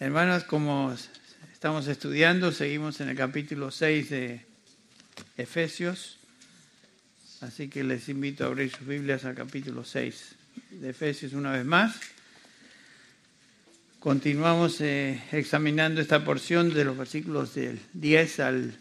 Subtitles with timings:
[0.00, 0.92] Hermanos, como
[1.52, 4.44] estamos estudiando, seguimos en el capítulo 6 de
[5.36, 6.18] Efesios,
[7.42, 10.34] así que les invito a abrir sus Biblias al capítulo 6
[10.70, 12.00] de Efesios una vez más.
[14.00, 18.76] Continuamos eh, examinando esta porción de los versículos del 10 al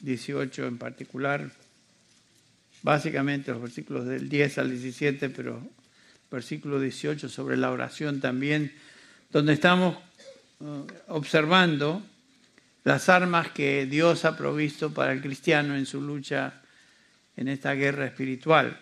[0.00, 1.52] 18 en particular,
[2.82, 5.62] básicamente los versículos del 10 al 17, pero
[6.32, 8.72] versículo 18 sobre la oración también,
[9.30, 9.96] donde estamos
[11.08, 12.02] observando
[12.84, 16.62] las armas que Dios ha provisto para el cristiano en su lucha
[17.36, 18.78] en esta guerra espiritual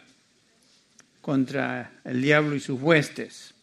[1.20, 3.54] contra el diablo y sus huestes.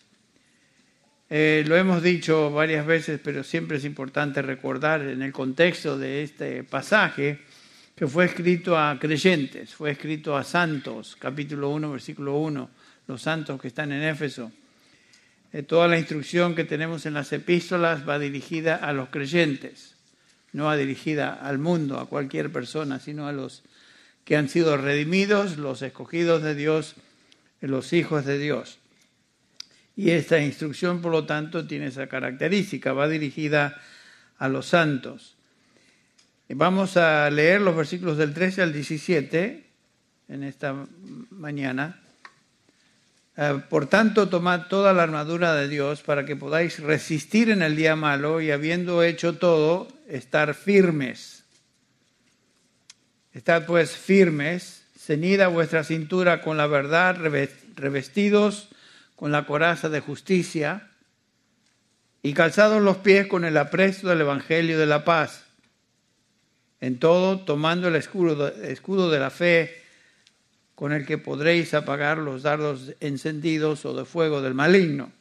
[1.30, 6.24] Eh, lo hemos dicho varias veces, pero siempre es importante recordar en el contexto de
[6.24, 7.42] este pasaje
[7.96, 12.70] que fue escrito a creyentes, fue escrito a santos, capítulo 1, versículo 1,
[13.08, 14.52] los santos que están en Éfeso.
[15.54, 19.96] Eh, toda la instrucción que tenemos en las epístolas va dirigida a los creyentes,
[20.54, 23.64] no va dirigida al mundo, a cualquier persona, sino a los
[24.26, 26.96] que han sido redimidos, los escogidos de Dios,
[27.62, 28.78] los hijos de Dios.
[29.96, 33.82] Y esta instrucción, por lo tanto, tiene esa característica, va dirigida
[34.38, 35.38] a los santos.
[36.50, 39.66] Vamos a leer los versículos del 13 al 17
[40.30, 40.86] en esta
[41.32, 42.00] mañana.
[43.38, 47.76] Eh, por tanto, tomad toda la armadura de Dios para que podáis resistir en el
[47.76, 51.44] día malo y habiendo hecho todo, estar firmes.
[53.34, 57.18] Estad pues firmes, ceñida vuestra cintura con la verdad,
[57.76, 58.70] revestidos
[59.16, 60.90] con la coraza de justicia
[62.24, 65.46] y calzados los pies con el apresto del Evangelio de la paz.
[66.82, 69.84] En todo, tomando el escudo, escudo de la fe,
[70.78, 75.12] con el que podréis apagar los dardos encendidos o de fuego del maligno.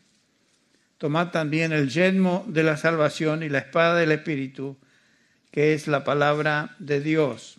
[0.99, 4.77] Tomad también el yelmo de la salvación y la espada del Espíritu,
[5.51, 7.57] que es la palabra de Dios.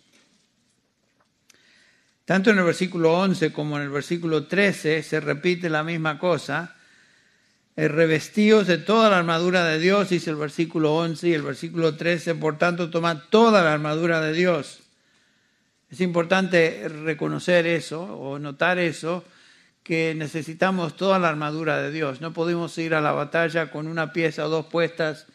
[2.24, 6.76] Tanto en el versículo 11 como en el versículo 13 se repite la misma cosa.
[7.74, 11.96] El revestidos de toda la armadura de Dios, dice el versículo 11 y el versículo
[11.96, 14.82] 13, por tanto tomad toda la armadura de Dios
[15.90, 19.24] es importante reconocer eso o notar eso,
[19.82, 22.20] que necesitamos toda la armadura de Dios.
[22.20, 25.26] No podemos ir a la batalla con una pieza o dos puestas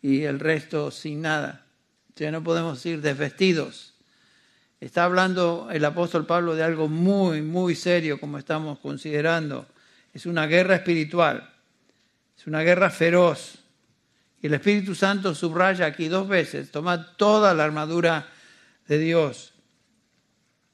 [0.00, 1.66] y el resto sin nada.
[2.14, 3.94] O sea, no podemos ir desvestidos.
[4.80, 9.66] Está hablando el apóstol Pablo de algo muy, muy serio como estamos considerando.
[10.14, 11.52] Es una guerra espiritual,
[12.38, 13.58] es una guerra feroz.
[14.40, 18.28] Y el Espíritu Santo subraya aquí dos veces, toma toda la armadura
[18.86, 19.54] de Dios.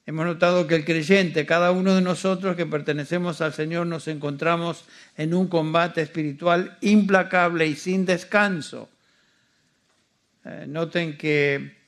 [0.06, 4.84] Hemos notado que el creyente, cada uno de nosotros que pertenecemos al Señor, nos encontramos
[5.16, 8.91] en un combate espiritual implacable y sin descanso.
[10.44, 11.78] Eh, noten que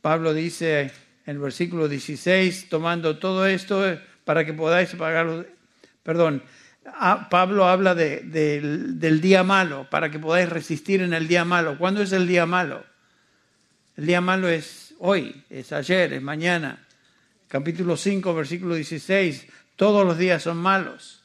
[0.00, 0.90] Pablo dice en
[1.26, 5.46] el versículo 16, tomando todo esto eh, para que podáis pagarlo,
[6.02, 6.42] perdón,
[7.30, 11.78] Pablo habla del día malo, para que podáis resistir en el día malo.
[11.78, 12.84] ¿Cuándo es el día malo?
[13.96, 16.80] El día malo es hoy, es ayer, es mañana
[17.50, 19.44] capítulo 5, versículo 16,
[19.74, 21.24] todos los días son malos.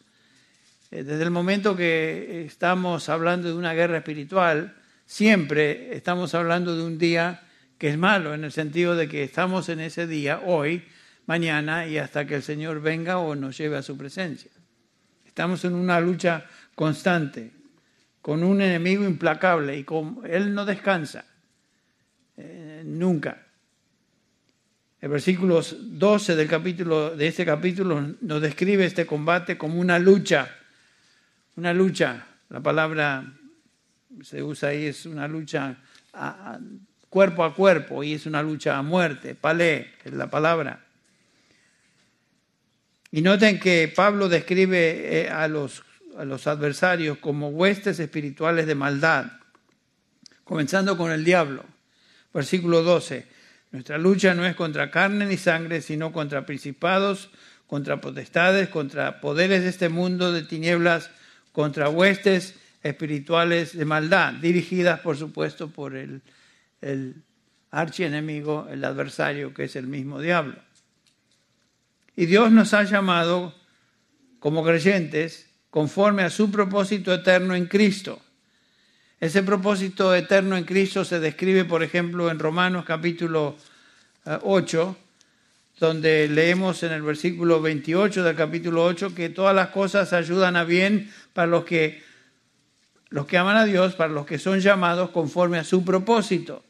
[0.90, 4.76] Eh, desde el momento que estamos hablando de una guerra espiritual,
[5.06, 7.44] siempre estamos hablando de un día
[7.78, 10.84] que es malo, en el sentido de que estamos en ese día, hoy,
[11.28, 14.50] mañana y hasta que el Señor venga o nos lleve a su presencia.
[15.28, 17.52] Estamos en una lucha constante,
[18.24, 21.24] con un enemigo implacable y con, Él no descansa,
[22.36, 23.45] eh, nunca.
[25.06, 30.50] El versículo 12 del capítulo, de este capítulo nos describe este combate como una lucha,
[31.58, 32.26] una lucha.
[32.50, 33.32] La palabra
[34.24, 35.78] se usa ahí, es una lucha
[37.08, 39.36] cuerpo a cuerpo y es una lucha a muerte.
[39.36, 40.84] Palé es la palabra.
[43.12, 45.84] Y noten que Pablo describe eh, a los,
[46.18, 49.28] a los adversarios como huestes espirituales de maldad,
[50.44, 51.64] comenzando con el diablo.
[52.34, 53.35] Versículo 12
[53.76, 57.30] nuestra lucha no es contra carne ni sangre, sino contra principados,
[57.68, 61.12] contra potestades, contra poderes de este mundo de tinieblas,
[61.52, 66.22] contra huestes espirituales de maldad, dirigidas, por supuesto, por el,
[66.80, 67.16] el
[67.70, 70.56] archienemigo, el adversario, que es el mismo diablo.
[72.16, 73.54] Y Dios nos ha llamado
[74.40, 78.22] como creyentes conforme a su propósito eterno en Cristo.
[79.26, 83.56] Ese propósito eterno en Cristo se describe, por ejemplo, en Romanos capítulo
[84.24, 85.04] 8, eh,
[85.80, 90.64] donde leemos en el versículo 28 del capítulo 8 que todas las cosas ayudan a
[90.64, 92.04] bien para los que
[93.10, 96.64] los que aman a Dios, para los que son llamados conforme a su propósito.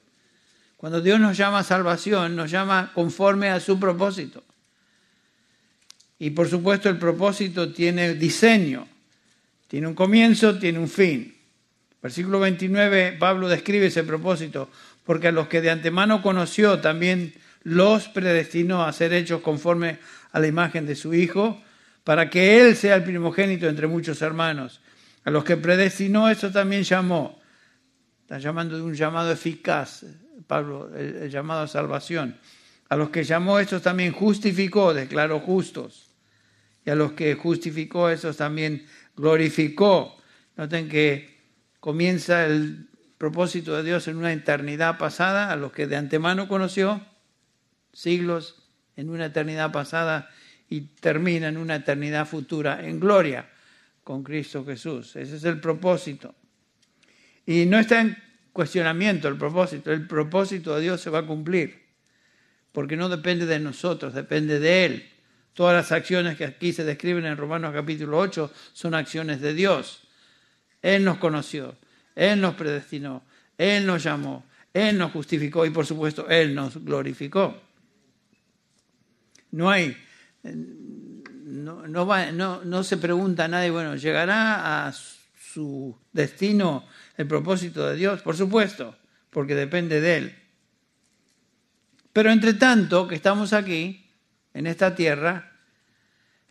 [0.77, 4.45] Cuando Dios nos llama a salvación, nos llama conforme a su propósito.
[6.19, 8.87] Y por supuesto el propósito tiene diseño,
[9.67, 11.34] tiene un comienzo, tiene un fin.
[12.05, 14.69] Versículo 29, Pablo describe ese propósito,
[15.05, 19.97] porque a los que de antemano conoció también los predestinó a ser hechos conforme
[20.31, 21.59] a la imagen de su Hijo,
[22.03, 24.81] para que Él sea el primogénito entre muchos hermanos.
[25.23, 27.41] A los que predestinó, eso también llamó.
[28.21, 30.05] Está llamando de un llamado eficaz,
[30.45, 32.37] Pablo, el, llamado a salvación.
[32.87, 36.11] A los que llamó, estos también justificó, declaró justos.
[36.85, 38.85] Y a los que justificó, esos también
[39.15, 40.15] glorificó.
[40.55, 41.34] Noten que
[41.85, 42.87] comienza el
[43.19, 47.05] propósito de Dios en una eternidad pasada, a los que de antemano conoció,
[47.93, 48.55] siglos
[48.95, 50.31] en una eternidad pasada
[50.67, 53.51] y termina en una eternidad futura en gloria
[54.03, 55.15] con Cristo Jesús.
[55.15, 56.33] Ese es el propósito.
[57.45, 58.17] Y no está en
[58.51, 59.91] cuestionamiento el propósito.
[59.91, 61.83] El propósito de Dios se va a cumplir.
[62.71, 65.09] Porque no depende de nosotros, depende de Él.
[65.53, 70.04] Todas las acciones que aquí se describen en Romanos capítulo 8 son acciones de Dios.
[70.85, 71.75] Él nos conoció,
[72.15, 73.23] Él nos predestinó,
[73.57, 77.59] Él nos llamó, Él nos justificó y por supuesto Él nos glorificó.
[79.49, 79.97] No hay
[80.43, 81.87] no,
[82.63, 86.85] no, se pregunta a nadie, bueno, ¿llegará a su destino
[87.17, 88.21] el propósito de Dios?
[88.21, 88.95] Por supuesto,
[89.31, 90.35] porque depende de Él.
[92.13, 94.05] Pero entre tanto que estamos aquí,
[94.53, 95.51] en esta tierra,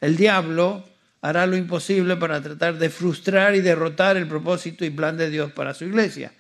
[0.01, 0.85] el diablo
[1.25, 5.50] hará lo imposible para tratar de frustrar y derrotar el propósito y plan de Dios
[5.53, 6.35] para su iglesia,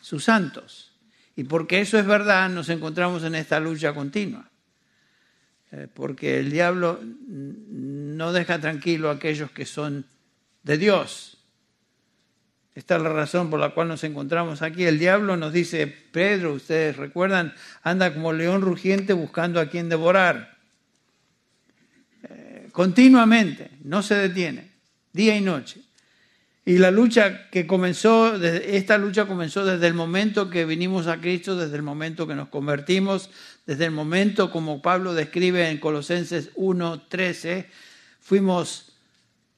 [0.00, 0.92] sus santos.
[1.34, 4.48] Y porque eso es verdad, nos encontramos en esta lucha continua.
[5.72, 10.06] Eh, porque el diablo no deja tranquilo a aquellos que son
[10.62, 11.38] de Dios.
[12.76, 14.84] Esta es la razón por la cual nos encontramos aquí.
[14.84, 20.59] El diablo nos dice, Pedro, ustedes recuerdan, anda como león rugiente buscando a quien devorar.
[22.72, 24.70] Continuamente, no se detiene,
[25.12, 25.82] día y noche.
[26.64, 31.56] Y la lucha que comenzó, esta lucha comenzó desde el momento que vinimos a Cristo,
[31.56, 33.30] desde el momento que nos convertimos,
[33.66, 37.66] desde el momento, como Pablo describe en Colosenses 1.13,
[38.20, 38.92] fuimos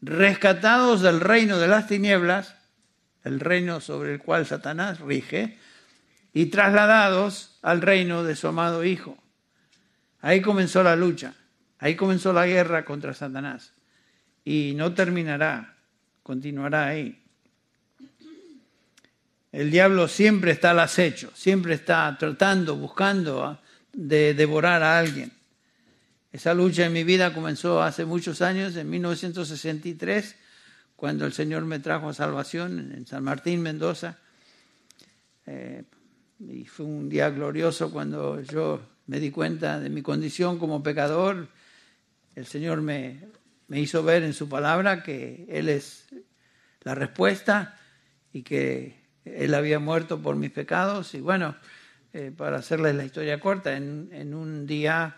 [0.00, 2.54] rescatados del reino de las tinieblas,
[3.24, 5.58] el reino sobre el cual Satanás rige,
[6.32, 9.18] y trasladados al reino de su amado Hijo.
[10.20, 11.34] Ahí comenzó la lucha,
[11.82, 13.73] ahí comenzó la guerra contra Satanás.
[14.44, 15.75] Y no terminará,
[16.23, 17.20] continuará ahí.
[19.50, 23.58] El diablo siempre está al acecho, siempre está tratando, buscando
[23.93, 25.32] de devorar a alguien.
[26.31, 30.37] Esa lucha en mi vida comenzó hace muchos años, en 1963,
[30.94, 34.19] cuando el Señor me trajo a salvación en San Martín, Mendoza.
[35.46, 35.82] Eh,
[36.38, 41.49] y fue un día glorioso cuando yo me di cuenta de mi condición como pecador.
[42.34, 43.29] El Señor me,
[43.69, 46.08] me hizo ver en su palabra que Él es
[46.82, 47.79] la respuesta
[48.32, 51.14] y que Él había muerto por mis pecados.
[51.14, 51.56] Y bueno,
[52.14, 55.17] eh, para hacerles la historia corta, en, un día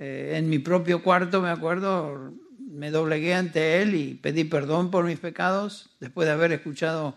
[0.00, 5.04] eh, en mi propio cuarto, me acuerdo, me doblegué ante él y pedí perdón por
[5.04, 7.16] mis pecados después de haber escuchado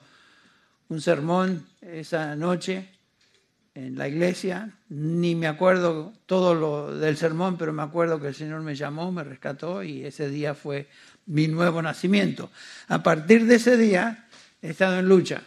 [0.90, 2.95] un sermón esa noche
[3.76, 4.72] en la iglesia.
[4.90, 9.12] Ni me acuerdo todo lo del sermón, pero me acuerdo que el Señor me llamó,
[9.12, 10.88] me rescató y ese día fue
[11.28, 12.50] mi nuevo nacimiento.
[12.88, 14.28] A partir de ese día
[14.62, 15.44] he estado en lucha,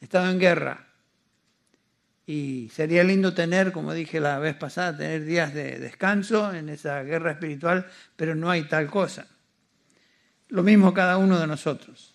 [0.00, 0.88] he estado en guerra,
[2.28, 7.02] y sería lindo tener, como dije la vez pasada, tener días de descanso en esa
[7.02, 7.86] guerra espiritual,
[8.16, 9.26] pero no hay tal cosa.
[10.48, 12.12] Lo mismo cada uno de nosotros.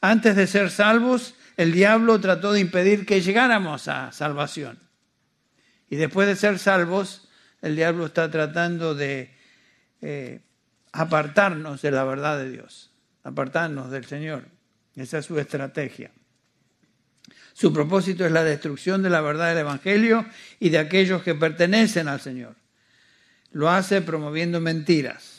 [0.00, 4.78] Antes de ser salvos, el diablo trató de impedir que llegáramos a salvación.
[5.88, 7.28] Y después de ser salvos,
[7.62, 9.34] el diablo está tratando de
[10.02, 10.40] eh,
[10.92, 14.44] apartarnos de la verdad de Dios, apartarnos del Señor.
[14.94, 16.10] Esa es su estrategia.
[17.52, 20.26] Su propósito es la destrucción de la verdad del Evangelio
[20.60, 22.54] y de aquellos que pertenecen al Señor.
[23.52, 25.35] Lo hace promoviendo mentiras.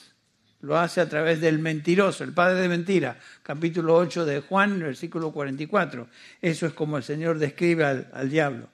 [0.61, 5.31] Lo hace a través del mentiroso, el padre de mentira, capítulo 8 de Juan, versículo
[5.31, 6.07] 44.
[6.41, 8.69] Eso es como el Señor describe al, diablo.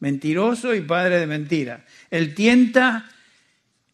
[0.00, 1.84] Mentiroso y padre de mentira.
[2.10, 3.08] Él tienta,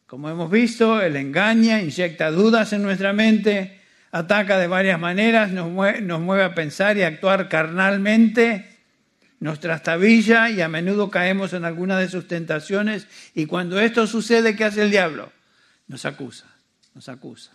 [0.07, 5.69] como hemos visto, él engaña, inyecta dudas en nuestra mente, ataca de varias maneras, nos
[5.69, 8.77] mueve, nos mueve a pensar y actuar carnalmente
[9.39, 14.55] nos trastabilla y a menudo caemos en alguna de sus tentaciones y cuando esto sucede,
[14.55, 15.31] ¿qué hace el diablo?
[15.87, 16.45] Nos acusa,
[16.97, 17.51] nos acusa,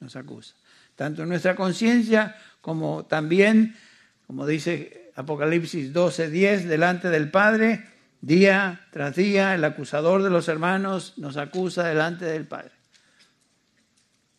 [0.00, 0.54] nos acusa.
[0.94, 3.76] Tanto en nuestra conciencia como también
[4.26, 7.84] como dice Apocalipsis 12, 10, delante del Padre,
[8.20, 12.72] día tras día, el acusador de los hermanos nos acusa delante del Padre.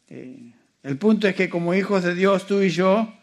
[0.10, 0.52] Eh,
[0.84, 3.14] el punto es que como hijos de Dios, tú y yo,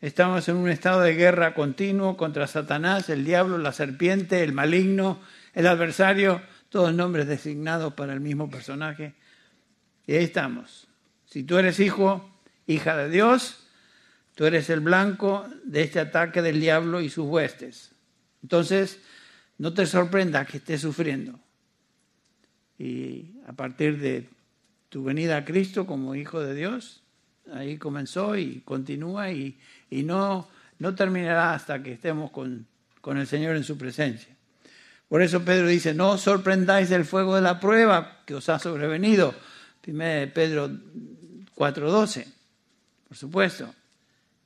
[0.00, 5.20] estamos en un estado de guerra continuo contra Satanás, el diablo, la serpiente, el maligno,
[5.54, 9.14] el adversario, todos nombres designados para el mismo personaje.
[10.06, 10.86] Y ahí estamos.
[11.26, 12.28] Si tú eres hijo,
[12.66, 13.66] hija de Dios,
[14.34, 17.92] tú eres el blanco de este ataque del diablo y sus huestes.
[18.42, 19.00] Entonces,
[19.58, 21.38] no te sorprenda que estés sufriendo.
[22.78, 24.28] Y a partir de
[24.88, 27.02] tu venida a Cristo como hijo de Dios,
[27.52, 29.58] ahí comenzó y continúa y,
[29.90, 32.66] no, no terminará hasta que estemos con,
[33.00, 34.34] con el Señor en su presencia.
[35.08, 39.34] Por eso Pedro dice, no sorprendáis del fuego de la prueba que os ha sobrevenido.
[39.86, 40.70] 1 Pedro
[41.54, 42.26] 4:12.
[43.08, 43.74] Por supuesto,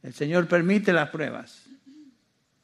[0.02, 1.64] el Señor permite las pruebas.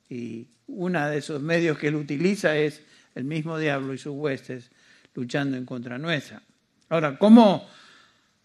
[0.08, 2.82] Y uno de esos medios que él utiliza es
[3.14, 4.70] el mismo diablo y sus huestes
[5.14, 6.42] luchando en contra nuestra.
[6.88, 7.68] Ahora, ¿cómo,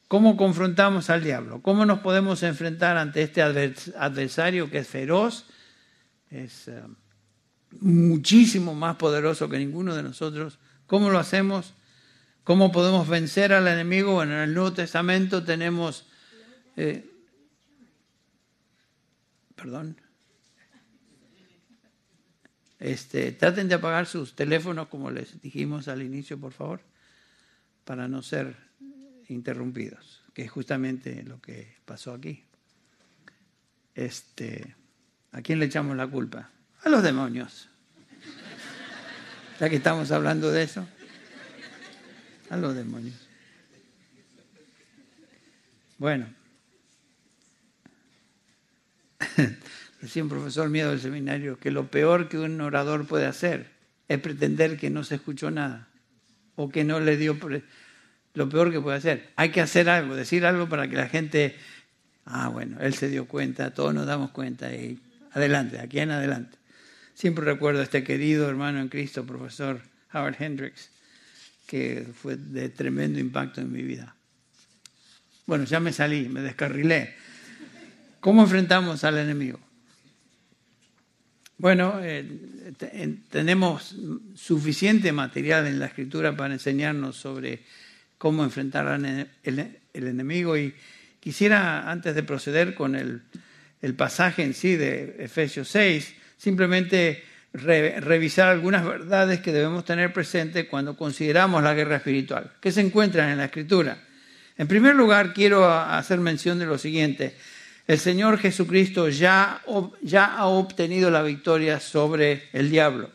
[0.07, 1.61] cómo confrontamos al diablo?
[1.61, 5.45] ¿Cómo nos podemos enfrentar ante este adversario que es feroz?
[6.29, 6.67] Es.
[6.67, 6.81] Eh,
[7.79, 10.59] muchísimo más poderoso que ninguno de nosotros.
[10.87, 11.73] ¿Cómo lo hacemos?
[12.49, 14.13] ¿Cómo podemos vencer al enemigo?
[14.13, 16.07] Bueno, en el Nuevo Testamento tenemos...
[16.75, 17.07] Eh,
[19.55, 19.95] perdón.
[22.79, 26.81] Este, traten de apagar sus teléfonos como les dijimos al inicio, por favor,
[27.83, 28.55] para no ser
[29.27, 32.45] interrumpidos, que es justamente lo que pasó aquí.
[33.93, 34.75] Este,
[35.33, 36.49] ¿A quién le echamos la culpa?
[36.81, 37.69] A los demonios.
[39.59, 40.87] Ya que estamos hablando de eso.
[42.49, 43.15] A los demonios.
[45.97, 46.27] Bueno.
[50.01, 53.67] Decía un profesor miedo del seminario que lo peor que un orador puede hacer
[54.07, 55.87] es pretender que no se escuchó nada
[56.55, 57.37] o que no le dio
[58.33, 59.29] lo peor que puede hacer.
[59.35, 61.55] Hay que hacer algo, decir algo para que la gente,
[62.25, 64.99] ah, bueno, él se dio cuenta, todos nos damos cuenta y
[65.31, 66.57] adelante, aquí en adelante.
[67.13, 69.81] Siempre recuerdo a este querido hermano en Cristo, profesor
[70.13, 70.89] Howard Hendricks,
[71.69, 74.15] que fue de tremendo impacto en mi vida.
[75.45, 77.13] Bueno, ya me salí, me descarrilé.
[78.19, 79.59] ¿Cómo enfrentamos al enemigo?
[81.59, 82.25] Bueno, eh,
[83.29, 83.95] tenemos
[84.33, 87.59] suficiente material en la escritura para enseñarnos sobre
[88.17, 90.73] cómo enfrentar al el, enemigo y
[91.19, 93.21] quisiera, antes de proceder con el,
[93.83, 100.67] el pasaje en sí de Efesios 6, simplemente revisar algunas verdades que debemos tener presentes
[100.67, 103.97] cuando consideramos la guerra espiritual, que se encuentran en la Escritura.
[104.57, 107.35] En primer lugar, quiero hacer mención de lo siguiente.
[107.87, 109.61] El Señor Jesucristo ya,
[110.01, 113.09] ya ha obtenido la victoria sobre el diablo.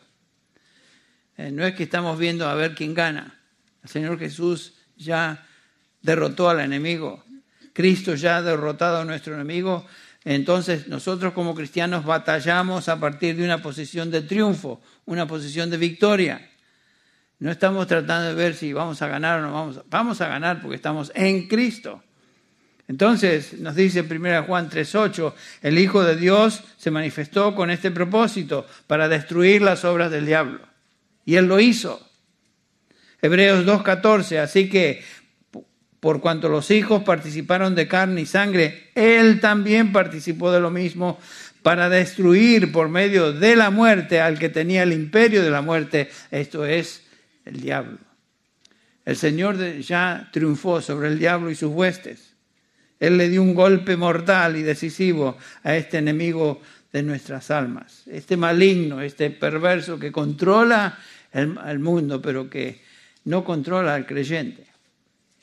[1.37, 3.39] Eh, no es que estamos viendo a ver quién gana.
[3.83, 5.45] El Señor Jesús ya
[6.01, 7.23] derrotó al enemigo.
[7.73, 9.85] Cristo ya ha derrotado a nuestro enemigo
[10.25, 15.77] entonces nosotros como cristianos batallamos a partir de una posición de triunfo, una posición de
[15.77, 16.49] victoria.
[17.37, 19.81] No estamos tratando de ver si vamos a ganar o no vamos.
[19.87, 22.01] Vamos a ganar porque estamos en Cristo.
[22.87, 28.65] Entonces nos dice 1 Juan 3:8, el Hijo de Dios se manifestó con este propósito,
[28.87, 30.61] para destruir las obras del diablo.
[31.23, 32.07] Y Él lo hizo.
[33.21, 35.03] Hebreos 2:14, así que
[36.05, 41.17] por cuanto los hijos participaron de carne y sangre, Él también participó de lo mismo
[41.63, 46.11] para destruir por medio de la muerte al que tenía el imperio de la muerte,
[46.29, 47.01] esto es
[47.43, 47.97] el diablo.
[49.03, 52.35] El Señor ya triunfó sobre el diablo y sus huestes.
[52.99, 56.61] Él le dio un golpe mortal y decisivo a este enemigo
[56.93, 60.99] de nuestras almas, este maligno, este perverso que controla
[61.33, 62.79] el, mundo, pero que
[63.23, 64.67] no controla al creyente.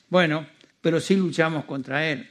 [0.07, 0.45] Bueno,
[0.83, 2.29] pero sí luchamos contra él.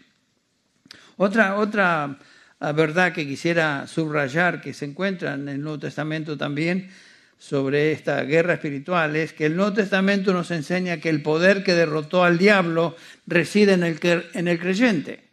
[1.17, 2.19] Otra, otra
[2.61, 6.91] ah, verdad que quisiera subrayar, que se encuentra en el Nuevo Testamento también,
[7.39, 11.73] sobre esta guerra espiritual, es que el Nuevo Testamento nos enseña que el poder que
[11.73, 12.95] derrotó al diablo
[13.27, 13.99] reside en el,
[14.35, 15.31] en el creyente.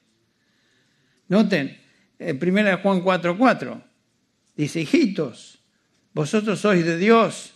[1.27, 1.77] Noten,
[2.17, 3.83] en 1 Juan 4:4,
[4.55, 5.59] dice, hijitos,
[6.13, 7.53] vosotros sois de Dios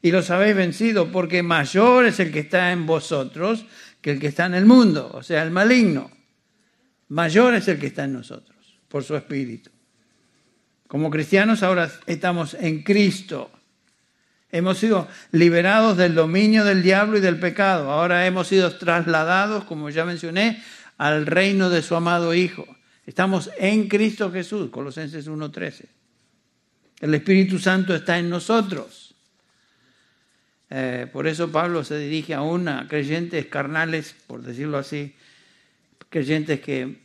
[0.00, 3.66] y los habéis vencido, porque mayor es el que está en vosotros
[4.08, 6.10] que el que está en el mundo, o sea, el maligno.
[7.08, 8.56] Mayor es el que está en nosotros,
[8.88, 9.68] por su espíritu.
[10.86, 13.50] Como cristianos ahora estamos en Cristo.
[14.50, 17.90] Hemos sido liberados del dominio del diablo y del pecado.
[17.90, 20.62] Ahora hemos sido trasladados, como ya mencioné,
[20.96, 22.64] al reino de su amado Hijo.
[23.04, 25.84] Estamos en Cristo Jesús, Colosenses 1.13.
[27.00, 29.07] El Espíritu Santo está en nosotros.
[30.70, 35.14] Eh, por eso Pablo se dirige aún a creyentes carnales, por decirlo así,
[36.10, 36.98] creyentes que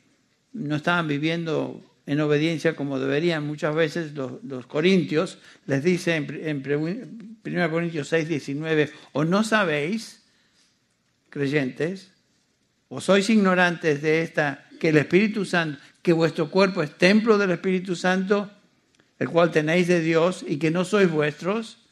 [0.54, 7.08] no estaban viviendo en obediencia como deberían muchas veces los, corintios, les dice en, en
[7.46, 10.22] 1 Corintios 6, 19, o no sabéis,
[11.30, 12.12] creyentes,
[12.90, 17.52] o sois ignorantes de esta, que el Espíritu Santo, que vuestro cuerpo es templo del
[17.52, 18.52] Espíritu Santo,
[19.18, 21.83] el cual tenéis de Dios y que no sois vuestros.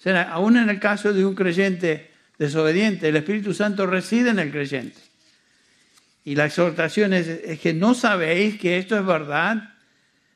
[0.00, 4.38] O sea, aún en el caso de un creyente desobediente, el Espíritu Santo reside en
[4.38, 4.98] el creyente.
[6.24, 9.74] Y la exhortación es, que no sabéis que esto es verdad.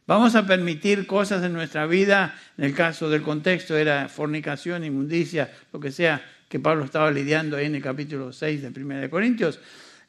[0.06, 5.50] Vamos a permitir cosas en nuestra vida, en el caso del contexto era fornicación, inmundicia,
[5.72, 9.60] lo que sea que Pablo estaba lidiando ahí en el capítulo 6 de 1 Corintios.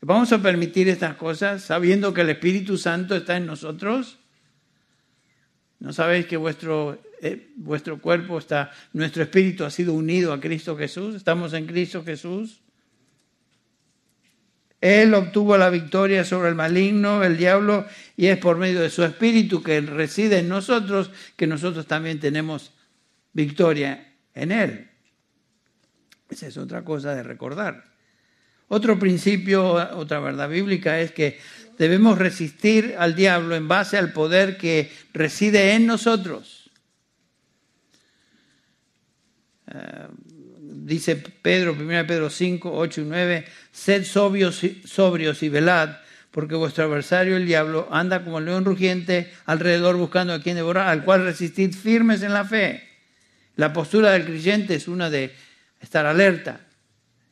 [0.02, 4.18] ¿Vamos a permitir estas cosas sabiendo que el Espíritu Santo está en nosotros?
[5.80, 10.77] ¿No sabéis que vuestro, eh, vuestro cuerpo está, nuestro espíritu ha sido unido a Cristo
[10.77, 11.15] Jesús?
[11.15, 12.62] ¿Estamos en Cristo Jesús?
[14.79, 19.03] Él obtuvo la victoria sobre el maligno, el diablo, y es por medio de su
[19.03, 22.74] espíritu que reside en nosotros que nosotros también tenemos
[23.34, 24.91] victoria en Él.
[26.29, 27.86] Esa es otra cosa de recordar.
[28.67, 31.39] Otro principio, otra verdad bíblica es que
[31.79, 36.62] debemos resistir al diablo en base al poder que reside en nosotros.
[36.65, 36.72] Eh,
[40.60, 45.98] dice Pedro, 1 Pedro 5, 8 y 9, sed sobrios, sobrios y velad,
[46.31, 50.89] porque vuestro adversario el diablo anda como el león rugiente alrededor buscando a quien devorar,
[50.89, 52.88] al cual resistid firmes en la fe.
[53.55, 55.34] La postura del creyente es una de
[55.79, 56.60] estar alerta,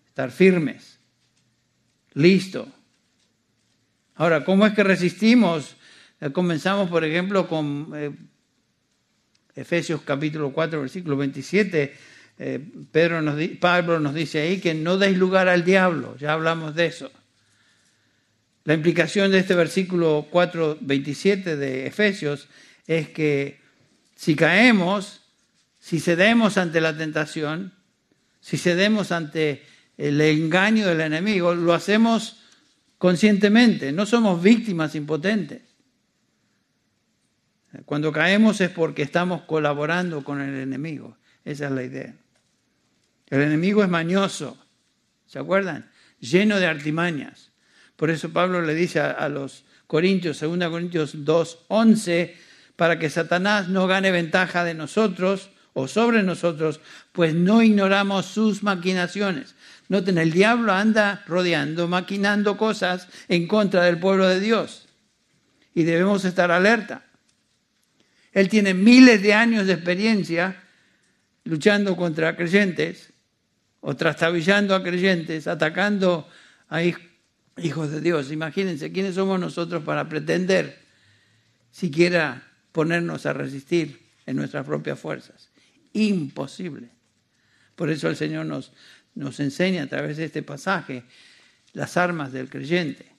[0.08, 0.94] estar firmes
[2.14, 2.68] listo.
[4.16, 5.76] Ahora, ¿cómo es que resistimos?
[6.22, 8.12] Eh, comenzamos, por ejemplo, con eh,
[9.56, 12.13] Efesios capítulo 4, versículo 27.
[12.40, 12.60] Eh,
[12.92, 16.88] Pedro nos, Pablo nos dice ahí que no deis lugar al diablo, ya hablamos de
[16.88, 17.12] eso.
[18.66, 22.48] La implicación de este versículo 4, 27 de Efesios
[22.88, 23.60] es que
[24.16, 25.22] si caemos,
[25.80, 27.74] si cedemos ante la tentación,
[28.40, 29.64] si cedemos ante
[29.98, 32.38] el engaño del enemigo, lo hacemos
[32.98, 35.62] conscientemente, no somos víctimas impotentes.
[37.86, 42.16] Cuando caemos es porque estamos colaborando con el enemigo, esa es la idea.
[43.34, 44.64] El enemigo es mañoso,
[45.26, 45.90] ¿se acuerdan?
[46.20, 47.50] Lleno de artimañas.
[47.96, 52.38] Por eso Pablo le dice a, los Corintios, 2 Corintios 2, 11,
[52.76, 56.80] para que Satanás no gane ventaja de nosotros o sobre nosotros,
[57.12, 59.56] pues no ignoramos sus maquinaciones.
[59.90, 64.88] Noten, el diablo anda rodeando, maquinando cosas en contra del pueblo de Dios.
[65.74, 67.04] Y debemos estar alerta.
[68.32, 70.62] Él tiene miles de años de experiencia
[71.46, 73.13] luchando contra creyentes
[73.86, 76.26] o trastabillando a creyentes, atacando
[76.70, 78.32] a hijos de Dios.
[78.32, 80.80] Imagínense, ¿quiénes somos nosotros para pretender
[81.70, 85.50] siquiera ponernos a resistir en nuestras propias fuerzas?
[85.92, 86.90] Imposible.
[87.76, 88.72] Por eso el Señor nos,
[89.16, 91.04] nos enseña a través de este pasaje
[91.74, 93.12] las armas del creyente.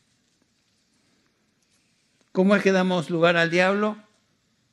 [2.33, 3.98] ¿Cómo es que damos lugar al diablo?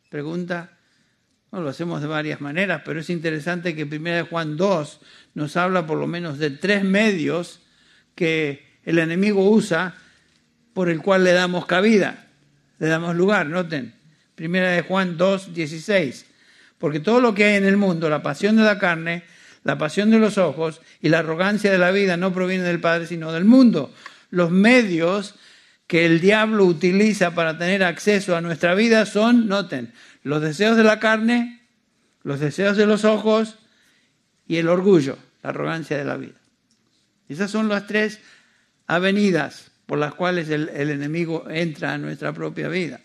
[0.10, 0.78] Pregunta.
[1.52, 5.02] lo hacemos de varias maneras, pero es interesante que 1 Juan 2
[5.34, 7.62] nos habla por lo menos de tres medios
[8.16, 9.96] que el enemigo usa
[10.74, 12.28] por el cual le damos cabida,
[12.80, 13.48] le damos lugar.
[13.48, 13.94] Noten,
[14.38, 16.26] 1 Juan 2, 16.
[16.78, 19.24] Porque todo lo que hay en el mundo, la pasión de la carne,
[19.64, 23.06] la pasión de los ojos y la arrogancia de la vida no provienen del Padre,
[23.06, 23.94] sino del mundo.
[24.32, 25.36] Los medios
[25.86, 30.84] que el diablo utiliza para tener acceso a nuestra vida son, noten, los deseos de
[30.84, 31.62] la carne,
[32.24, 33.58] los deseos de los ojos
[34.48, 36.40] y el orgullo, la arrogancia de la vida.
[37.30, 38.20] Esas son las tres
[38.88, 43.02] avenidas por las cuales el, enemigo entra a nuestra propia vida.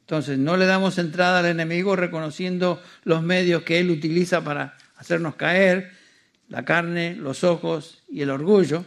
[0.00, 5.34] Entonces, no le damos entrada al enemigo reconociendo los medios que él utiliza para hacernos
[5.34, 5.92] caer,
[6.48, 8.84] la carne, los ojos y el orgullo.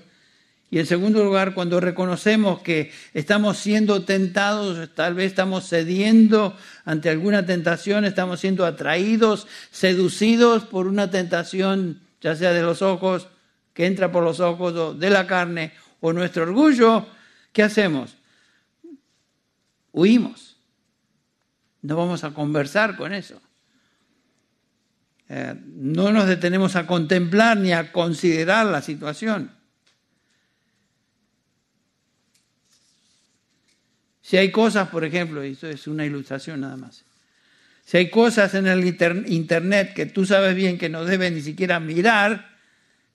[0.72, 6.56] Y en segundo lugar, cuando reconocemos que estamos siendo tentados, tal vez estamos cediendo
[6.86, 13.28] ante alguna tentación, estamos siendo atraídos, seducidos por una tentación, ya sea de los ojos,
[13.74, 17.08] que entra por los ojos, o de la carne, o nuestro orgullo,
[17.52, 18.16] ¿qué hacemos?
[19.92, 20.50] Huimos
[21.82, 23.42] no vamos a conversar con eso.
[25.30, 29.52] Eh, no nos detenemos a contemplar ni a considerar la situación.
[34.30, 37.04] Si hay cosas, por ejemplo, y esto es una ilustración nada más,
[37.84, 41.80] si hay cosas en el internet que tú sabes bien que no debes ni siquiera
[41.80, 42.48] mirar,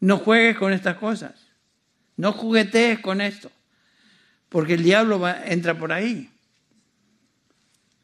[0.01, 1.35] no juegues con estas cosas.
[2.17, 3.53] No juguetees con esto.
[4.49, 6.29] Porque el diablo entra por ahí.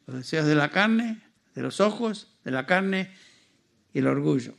[0.07, 1.19] Los deseos de la carne,
[1.53, 3.11] de los ojos, de la carne
[3.93, 4.53] y el orgullo.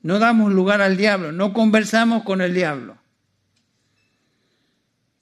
[0.00, 2.98] No damos lugar al diablo, no conversamos con el diablo.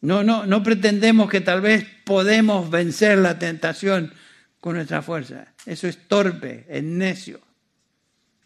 [0.01, 4.13] No, no, no pretendemos que tal vez podemos vencer la tentación
[4.61, 5.53] con nuestra fuerza.
[5.67, 7.41] Eso es torpe, es necio.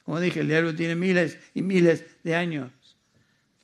[0.04, 2.70] Como dije, el diablo tiene miles y miles de años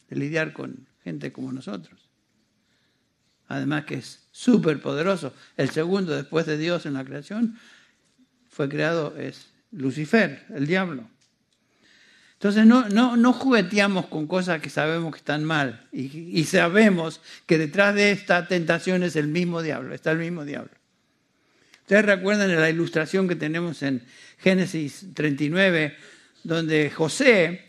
[0.09, 2.01] de lidiar con gente como nosotros.
[3.49, 5.35] Además que es súper poderoso.
[5.57, 7.59] El segundo después de Dios en la creación
[8.49, 11.09] fue creado es Lucifer, el diablo.
[12.41, 17.21] Entonces no, no, no jugueteamos con cosas que sabemos que están mal y, y sabemos
[17.45, 20.71] que detrás de esta tentación es el mismo diablo, está el mismo diablo.
[21.83, 24.03] Ustedes recuerdan la ilustración que tenemos en
[24.39, 25.95] Génesis 39,
[26.43, 27.67] donde José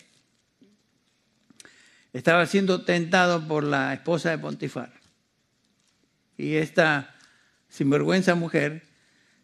[2.14, 4.94] estaba siendo tentado por la esposa de Pontifar.
[6.38, 7.14] Y esta
[7.68, 8.84] sinvergüenza mujer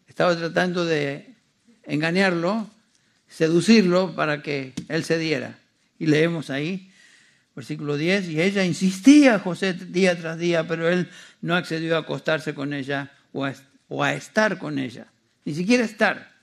[0.06, 1.34] estaba tratando de
[1.82, 2.70] engañarlo,
[3.28, 5.58] seducirlo para que él se diera.
[5.98, 6.90] Y leemos ahí,
[7.54, 11.08] versículo 10, y ella insistía José día tras día, pero él
[11.40, 13.54] no accedió a acostarse con ella o a
[13.88, 15.06] o a estar con ella,
[15.44, 16.36] ni siquiera estar.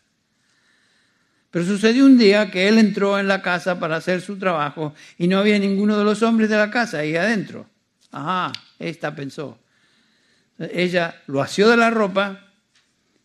[1.52, 5.28] Pero sucedió un día que él entró en la casa para hacer su trabajo y
[5.28, 7.70] no había ninguno de los hombres de la casa ahí adentro.
[8.12, 9.58] Ajá, esta pensó.
[10.58, 12.52] Ella lo asió de la ropa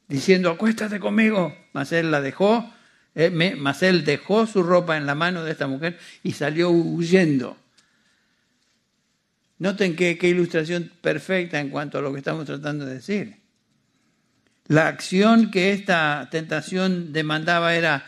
[0.06, 1.56] diciendo, acuéstate conmigo.
[1.72, 2.72] Mas él la dejó,
[3.58, 7.56] mas él dejó su ropa en la mano de esta mujer y salió huyendo.
[9.58, 13.36] Noten qué ilustración perfecta en cuanto a lo que estamos tratando de decir.
[14.68, 18.04] La acción que esta tentación demandaba era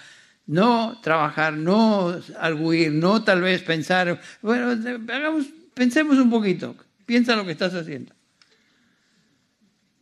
[0.47, 4.71] no trabajar, no arguir, no tal vez pensar, bueno,
[5.13, 8.15] hagamos, pensemos un poquito, piensa lo que estás haciendo.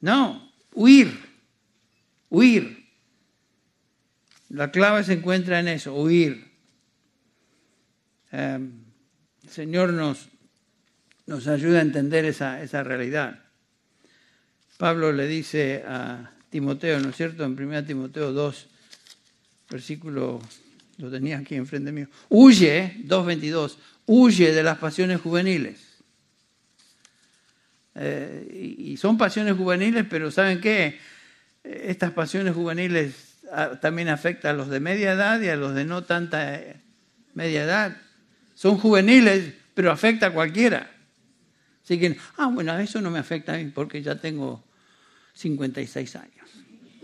[0.00, 1.18] No, huir,
[2.28, 2.79] huir.
[4.50, 6.50] La clave se encuentra en eso, huir.
[8.32, 8.72] Em,
[9.44, 10.28] el Señor nos,
[11.26, 13.44] nos ayuda a entender esa, esa realidad.
[14.76, 17.44] Pablo le dice a Timoteo, ¿no es cierto?
[17.44, 18.66] En 1 Timoteo 2,
[19.70, 20.40] versículo,
[20.98, 22.08] lo tenía aquí enfrente mío.
[22.28, 26.02] Huye, 2.22, huye de las pasiones juveniles.
[27.94, 30.98] Eh, y son pasiones juveniles, pero ¿saben qué?
[31.62, 33.29] Estas pasiones juveniles
[33.80, 36.80] también afectan a los de media edad y a los de no tanta eh,
[37.34, 37.96] media edad.
[38.54, 40.90] Son juveniles, pero afecta a cualquiera.
[41.82, 44.62] Así que, ah, bueno, eso no me afecta a mí porque ya tengo
[45.34, 46.40] 56 años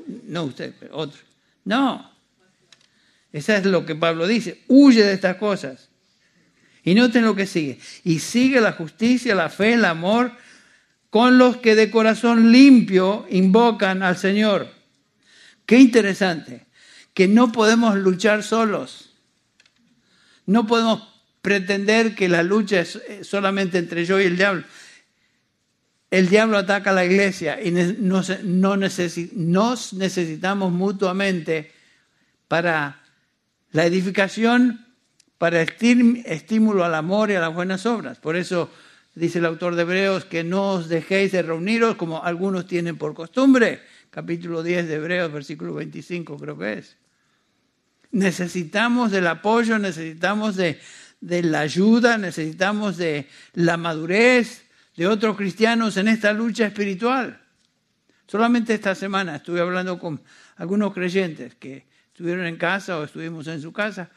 [0.06, 1.20] no usted, pero otro.
[1.64, 2.10] No.
[3.32, 4.62] Eso es lo que Pablo dice.
[4.68, 5.88] Huye de estas cosas.
[6.84, 7.78] Y noten lo que sigue.
[8.04, 10.32] Y sigue la justicia, la fe, el amor
[11.10, 14.68] con los que de corazón limpio invocan al Señor.
[15.66, 16.66] Qué interesante.
[17.12, 19.10] Que no podemos luchar solos.
[20.46, 21.02] No podemos
[21.42, 24.64] pretender que la lucha es solamente entre yo y el diablo
[26.10, 28.32] el diablo ataca a la iglesia y nos,
[29.92, 31.72] necesitamos mutuamente
[32.48, 33.02] para
[33.72, 34.86] la edificación,
[35.36, 38.18] para estímulo al amor y a las buenas obras.
[38.18, 38.70] Por eso
[39.14, 43.12] dice el autor de Hebreos que no os dejéis de reuniros como algunos tienen por
[43.14, 43.82] costumbre.
[44.16, 46.96] Capítulo 10 de Hebreos, versículo 25 creo que es.
[48.12, 50.80] Necesitamos del apoyo, necesitamos de,
[51.20, 54.64] de la ayuda, necesitamos de la madurez,
[54.96, 57.42] de otros cristianos en esta lucha espiritual.
[58.26, 60.22] Solamente esta semana estuve hablando con
[60.56, 64.08] algunos creyentes que estuvieron en casa o estuvimos en su casa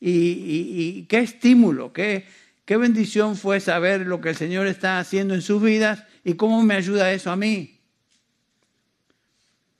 [0.00, 2.26] y, qué estímulo, qué,
[2.64, 6.64] qué bendición fue saber lo que el Señor está haciendo en sus vidas y cómo
[6.64, 7.79] me ayuda eso a mí.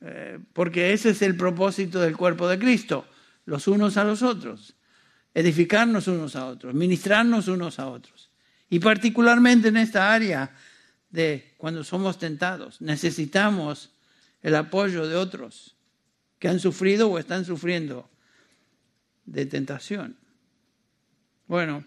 [0.02, 3.06] Eh, porque ese es el propósito del cuerpo de Cristo,
[3.44, 4.74] los unos a los otros,
[5.34, 8.30] edificarnos unos a otros, ministrarnos unos a otros.
[8.70, 10.54] Y particularmente en esta área
[11.10, 13.90] de cuando somos tentados, necesitamos
[14.42, 15.76] el apoyo de otros
[16.38, 18.08] que han sufrido o están sufriendo
[19.26, 20.16] de tentación.
[21.46, 21.84] Bueno,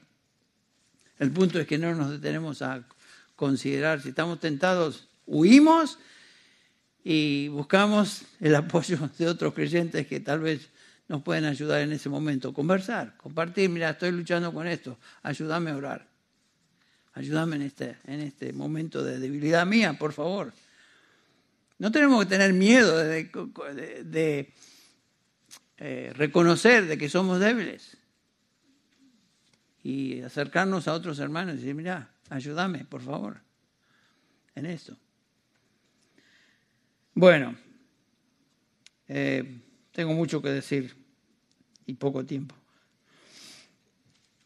[1.18, 2.86] el punto es que no nos detenemos a
[3.36, 5.98] considerar si estamos tentados, huimos
[7.04, 10.70] y buscamos el apoyo de otros creyentes que tal vez
[11.08, 12.54] nos pueden ayudar en ese momento.
[12.54, 16.08] Conversar, compartir, mira, estoy luchando con esto, ayúdame a orar.
[17.16, 20.52] Ayúdame en este, en este momento de debilidad mía, por favor.
[21.78, 24.54] No tenemos que tener miedo de,
[25.78, 27.98] eh, reconocer de que somos débiles
[29.84, 33.42] y acercarnos a otros hermanos y decir, mira, ayúdame, por favor,
[34.56, 34.98] en esto.
[37.16, 37.56] Bueno,
[39.08, 40.96] eh, tengo mucho que decir
[41.86, 42.56] y poco tiempo.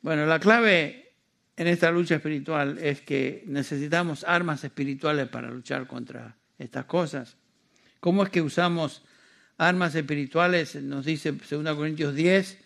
[0.01, 1.13] Bueno, la clave
[1.55, 7.37] en esta lucha espiritual es que necesitamos armas espirituales para luchar contra estas cosas.
[7.99, 9.03] ¿Cómo es que usamos
[9.57, 10.75] armas espirituales?
[10.75, 12.57] Nos dice 2 Corintios 10,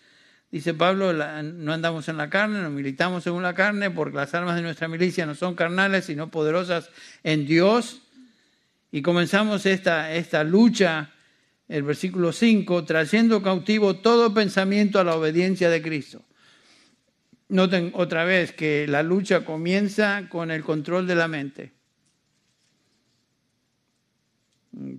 [0.52, 4.56] dice Pablo, no andamos en la carne, no militamos según la carne, porque las armas
[4.56, 6.90] de nuestra milicia no son carnales, sino poderosas
[7.24, 8.02] en Dios.
[8.92, 11.12] Y comenzamos esta, esta lucha,
[11.70, 16.26] el versículo 5, trayendo cautivo todo pensamiento a la obediencia de Cristo.
[17.48, 21.74] Noten otra vez que la lucha comienza con el control de la mente.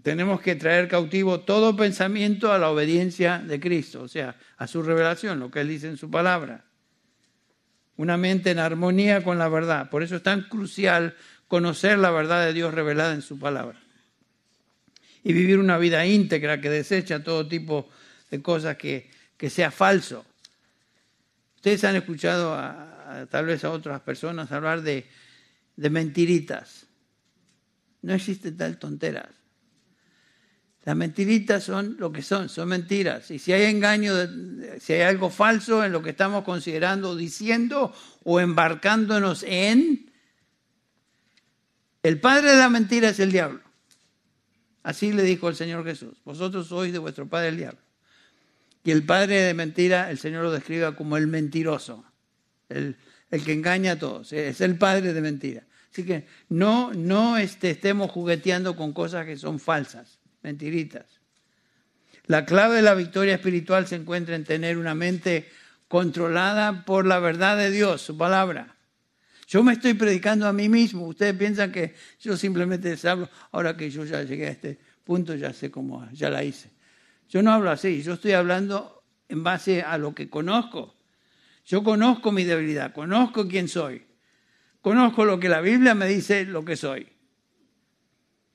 [0.02, 4.82] Tenemos que traer cautivo todo pensamiento a la obediencia de Cristo, o sea, a su
[4.82, 6.64] revelación, lo que Él dice en su palabra.
[7.96, 9.88] Una mente en armonía con la verdad.
[9.90, 11.14] Por eso es tan crucial
[11.48, 13.81] conocer la verdad de Dios revelada en su palabra.
[15.24, 17.88] Y vivir una vida íntegra que desecha todo tipo
[18.30, 20.24] de cosas que, que sea falso.
[21.56, 22.56] Ustedes han escuchado
[23.30, 25.06] tal vez a otras personas hablar de,
[25.76, 26.86] de mentiritas.
[28.02, 29.28] No existen tal tonteras.
[30.84, 33.30] Las mentiritas son lo que son, son mentiras.
[33.30, 34.14] Y si hay engaño,
[34.80, 40.10] si hay algo falso en lo que estamos considerando, diciendo o embarcándonos en,
[42.02, 43.60] el padre de la mentira es el diablo.
[44.82, 46.18] Así le dijo el Señor Jesús.
[46.24, 47.80] Vosotros sois de vuestro padre el diablo.
[48.84, 52.04] Y el padre de mentira, el Señor lo describe como el mentiroso,
[52.68, 52.96] el,
[53.30, 54.32] que engaña a todos.
[54.32, 55.64] Es el padre de mentira.
[55.92, 61.06] Así que no, no este, estemos jugueteando con cosas que son falsas mentiritas.
[62.26, 65.48] La clave de la victoria espiritual se encuentra en tener una mente
[65.88, 68.76] controlada por la verdad de Dios, su palabra.
[69.52, 71.06] Yo me estoy predicando a mí mismo.
[71.06, 75.34] Ustedes piensan que yo simplemente les hablo, ahora que yo ya llegué a este punto,
[75.34, 76.70] ya sé cómo, ya la hice.
[77.28, 80.94] Yo no hablo así, yo estoy hablando en base a lo que conozco.
[81.66, 84.06] Yo conozco mi debilidad, conozco quién soy,
[84.80, 87.08] conozco lo que la Biblia me dice lo que soy.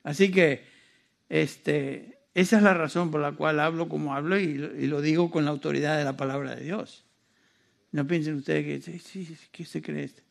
[0.01, 0.65] Así que
[1.29, 4.55] este, esa es la razón por la cual hablo como hablo y,
[4.88, 7.05] lo digo con la autoridad de la palabra de Dios.
[7.91, 10.26] No piensen ustedes que, sí, ¿qué se cree este?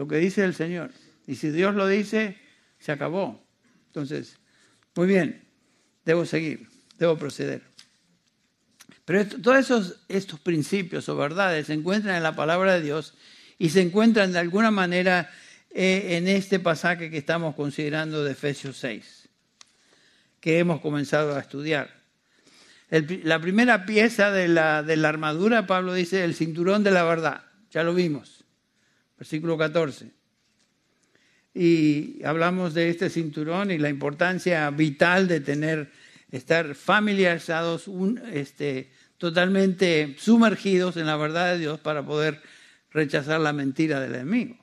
[0.00, 0.92] Lo que dice el Señor.
[1.26, 2.38] Y si Dios lo dice,
[2.78, 3.38] se acabó.
[3.88, 4.38] Entonces,
[4.96, 5.44] muy bien,
[6.06, 6.66] debo seguir,
[6.98, 7.60] debo proceder.
[9.04, 13.12] Pero todos esos, estos principios o verdades se encuentran en la palabra de Dios
[13.58, 15.30] y se encuentran de alguna manera
[15.70, 19.28] eh, en este pasaje que estamos considerando de Efesios 6,
[20.40, 21.90] que hemos comenzado a estudiar.
[22.88, 27.42] la primera pieza de la, de la armadura, Pablo dice, el cinturón de la verdad.
[27.70, 28.39] Ya lo vimos,
[29.20, 30.10] versículo 14.
[31.52, 35.92] Y hablamos de este cinturón y la importancia vital de tener,
[36.30, 37.84] estar familiarizados,
[38.32, 42.40] este, totalmente sumergidos en la verdad de Dios para poder
[42.92, 44.56] rechazar la mentira del enemigo.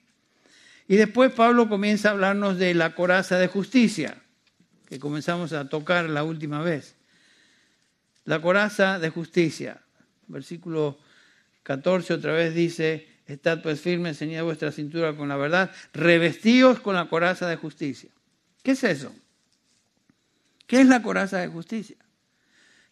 [0.88, 4.18] Y después Pablo comienza a hablarnos de la coraza de justicia,
[4.90, 6.96] que comenzamos a tocar la última vez.
[8.26, 9.82] La coraza de justicia.
[10.28, 10.98] Versículo
[11.62, 16.96] 14 otra vez dice, estad pues firmes, ceñid vuestra cintura con la verdad, revestíos con
[16.96, 18.10] la coraza de justicia.
[18.64, 19.14] ¿Qué es eso?
[20.66, 21.98] ¿Qué es la coraza de justicia?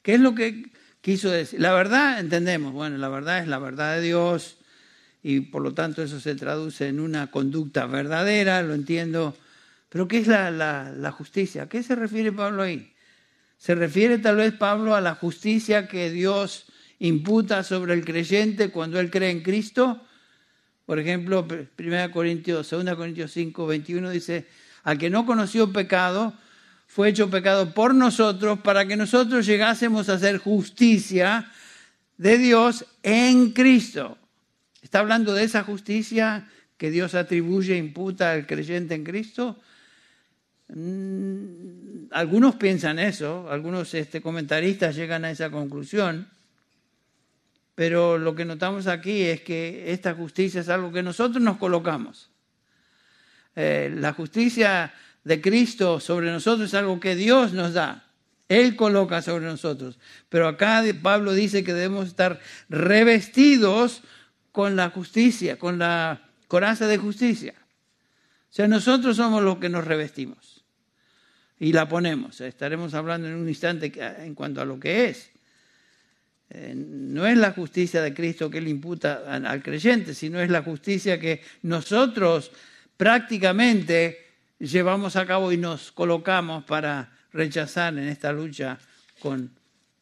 [0.02, 0.71] ¿Qué es lo que
[1.02, 1.60] quiso decir?
[1.60, 4.58] La verdad, entendemos, bueno, la verdad es la verdad de Dios,
[5.28, 9.36] y por lo tanto eso se traduce en una conducta verdadera, lo entiendo.
[9.89, 11.63] Pero ¿qué es la, justicia?
[11.63, 12.93] ¿A qué se refiere Pablo ahí?
[13.58, 16.67] ¿Se refiere tal vez Pablo a la justicia que Dios
[17.00, 20.06] imputa sobre el creyente cuando él cree en Cristo?
[20.86, 24.45] Por ejemplo, 1 Corintios, 2 Corintios 5, 21 dice,
[24.84, 26.34] al que no conoció pecado,
[26.88, 31.52] fue hecho pecado por nosotros para que nosotros llegásemos a hacer justicia
[32.17, 34.17] de Dios en Cristo.
[34.82, 39.60] ¿Está hablando de esa justicia que Dios atribuye e imputa al creyente en Cristo?
[40.67, 46.28] Mm, algunos piensan eso, algunos este, comentaristas llegan a esa conclusión,
[47.76, 52.30] pero lo que notamos aquí es que esta justicia es algo que nosotros nos colocamos.
[53.56, 54.94] Eh, la justicia
[55.26, 58.06] de Cristo sobre nosotros es algo que Dios nos da.
[58.48, 60.00] Él coloca sobre nosotros.
[60.30, 64.04] Pero acá Pablo dice que debemos estar revestidos
[64.52, 67.56] con la justicia, con la coraza de justicia.
[67.58, 70.64] O sea, nosotros somos los que nos revestimos.
[71.58, 72.42] y la ponemos.
[72.42, 73.92] Estaremos hablando en un instante
[74.24, 75.32] en cuanto a lo que es.
[76.58, 80.63] Eh, no es la justicia de Cristo que él imputa al creyente, sino es la
[80.63, 82.50] justicia que nosotros
[82.96, 84.26] prácticamente
[84.58, 88.80] llevamos a cabo y nos colocamos para rechazar en esta lucha
[89.20, 89.52] con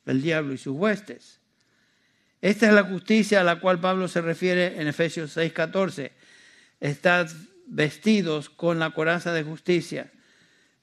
[0.05, 1.39] el diablo y sus huestes.
[2.39, 6.11] Esta es la justicia a la cual Pablo se refiere en Efesios 6:14.
[6.79, 7.31] Estad
[7.65, 10.11] vestidos con la coraza de justicia.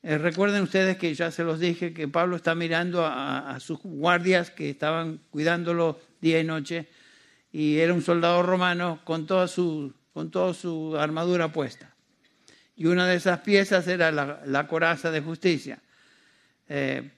[0.02, 4.50] Eh, recuerden ustedes que ya se los dije que Pablo está mirando a, sus guardias
[4.50, 6.88] que estaban cuidándolo día y noche
[7.52, 11.94] y era un soldado romano con toda su, con toda su armadura puesta.
[12.76, 15.78] Y una de esas piezas era la, coraza de justicia.
[16.68, 17.10] Eh,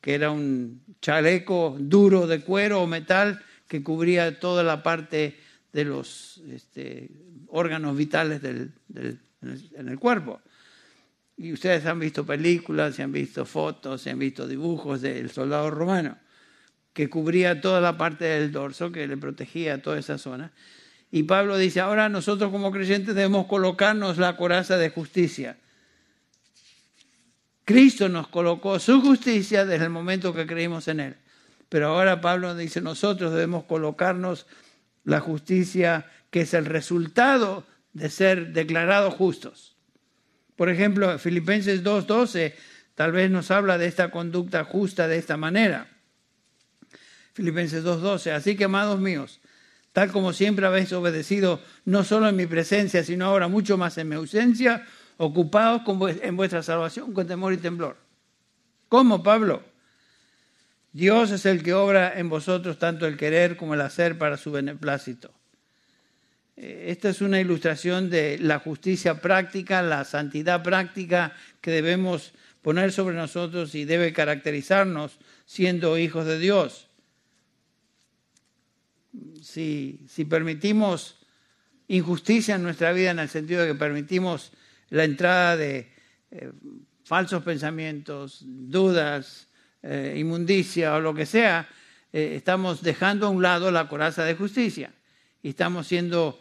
[0.00, 5.38] que era un chaleco duro de cuero o metal que cubría toda la parte
[5.72, 7.10] de los este,
[7.48, 8.72] órganos vitales del,
[9.42, 10.40] en el cuerpo.
[11.40, 15.70] Y ustedes han visto películas, se han visto fotos, se han visto dibujos del soldado
[15.70, 16.18] romano,
[16.92, 20.52] que cubría toda la parte del dorso, que le protegía toda esa zona.
[21.10, 25.56] Y Pablo dice, ahora nosotros como creyentes debemos colocarnos la coraza de justicia
[27.70, 31.16] Cristo nos colocó su justicia desde el momento que creímos en Él.
[31.68, 34.48] Pero ahora Pablo dice, nosotros debemos colocarnos
[35.04, 39.69] la justicia que es el resultado de ser declarados justos.
[40.60, 42.52] Por ejemplo, Filipenses 2.12
[42.94, 45.88] tal vez nos habla de esta conducta justa de esta manera.
[47.32, 49.40] Filipenses 2.12, así que amados míos,
[49.94, 54.10] tal como siempre habéis obedecido, no solo en mi presencia, sino ahora mucho más en
[54.10, 55.80] mi ausencia, ocupados
[56.20, 57.96] en vuestra salvación con temor y temblor.
[58.90, 59.62] ¿Cómo, Pablo?
[60.92, 64.52] Dios es el que obra en vosotros tanto el querer como el hacer para su
[64.52, 65.32] beneplácito.
[66.62, 73.16] Esta es una ilustración de la justicia práctica, la santidad práctica que debemos poner sobre
[73.16, 76.88] nosotros y debe caracterizarnos siendo hijos de Dios.
[79.42, 81.16] Si, si permitimos
[81.88, 84.52] injusticia en nuestra vida en el sentido de que permitimos
[84.90, 85.90] la entrada de
[86.30, 86.52] eh,
[87.04, 89.48] falsos pensamientos, dudas,
[89.82, 91.68] eh, inmundicia o lo que sea,
[92.12, 94.92] eh, estamos dejando a un lado la coraza de justicia
[95.42, 96.38] y estamos siendo,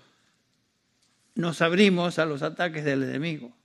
[1.39, 3.55] nos abrimos a los ataques del enemigo.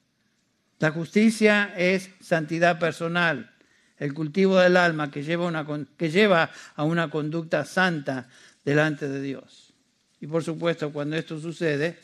[0.78, 3.52] La justicia es santidad personal,
[3.98, 8.28] el cultivo del alma que lleva, a una conducta santa
[8.64, 9.74] delante de Dios.
[10.20, 11.98] Y por supuesto, cuando esto sucede,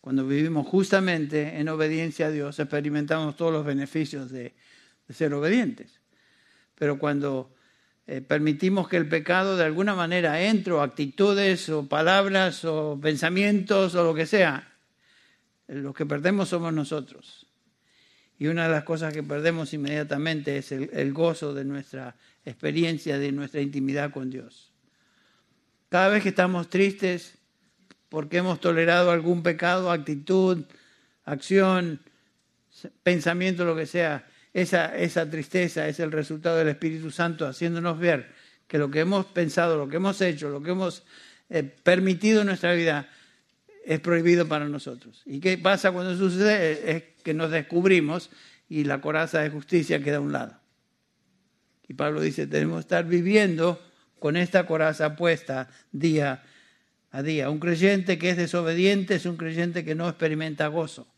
[0.00, 4.54] cuando vivimos justamente en obediencia a Dios, experimentamos todos los beneficios de,
[5.10, 5.98] ser obedientes.
[6.76, 7.56] Pero cuando
[8.06, 13.94] eh, permitimos que el pecado de alguna manera entre, o actitudes, o palabras, o pensamientos,
[13.94, 14.72] o lo que sea,
[15.68, 17.46] los que perdemos somos nosotros.
[18.38, 23.32] Y una de las cosas que perdemos inmediatamente es el gozo de nuestra experiencia, de
[23.32, 24.72] nuestra intimidad con Dios.
[25.88, 27.38] Cada vez que estamos tristes,
[28.08, 30.64] porque hemos tolerado algún pecado, actitud,
[31.24, 32.00] acción,
[33.02, 34.26] pensamiento, lo que sea.
[34.54, 38.32] Esa, esa tristeza es el resultado del Espíritu Santo haciéndonos ver
[38.68, 41.02] que lo que hemos pensado, lo que hemos hecho, lo que hemos
[41.50, 43.08] eh, permitido en nuestra vida
[43.84, 45.22] es prohibido para nosotros.
[45.26, 46.96] ¿Y qué pasa cuando sucede?
[46.96, 48.30] Es que nos descubrimos
[48.68, 50.58] y la coraza de justicia queda a un lado.
[51.88, 53.82] Y Pablo dice, tenemos que estar viviendo
[54.20, 56.44] con esta coraza puesta día
[57.10, 57.50] a día.
[57.50, 61.08] Un creyente que es desobediente es un creyente que no experimenta gozo,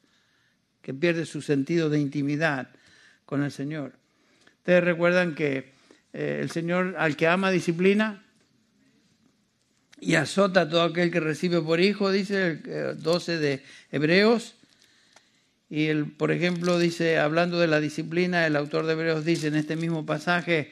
[0.83, 2.71] que pierde su sentido de intimidad
[3.27, 3.93] con el Señor.
[4.59, 5.73] Ustedes recuerdan que
[6.13, 8.23] eh, el Señor al que ama disciplina
[10.01, 13.63] y azota a todo aquel que recibe por hijo, dice el 12 eh, de
[13.93, 14.55] Hebreos.
[15.69, 19.57] Y el, por ejemplo, dice, hablando de la disciplina, el autor de Hebreos dice en
[19.57, 20.71] este mismo pasaje,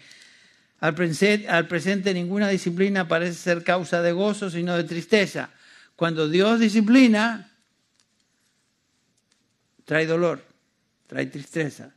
[0.78, 5.50] al presente, ninguna disciplina parece ser causa de gozo, sino de tristeza.
[5.96, 7.50] Cuando Dios disciplina,
[9.84, 10.44] trae dolor,
[11.06, 11.94] trae tristeza.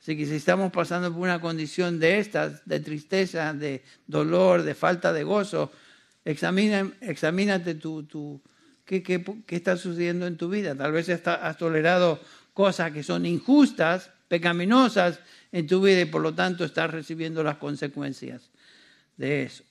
[0.00, 4.74] Así que si estamos pasando por una condición de estas, de tristeza, de dolor, de
[4.74, 5.70] falta de gozo,
[6.24, 8.40] examina, examínate tu,
[8.84, 10.74] qué, qué, está sucediendo en tu vida.
[10.74, 12.20] Tal vez has tolerado
[12.54, 15.20] cosas que son injustas, pecaminosas,
[15.52, 18.50] en tu vida y por lo tanto estás recibiendo las consecuencias
[19.16, 19.64] de eso.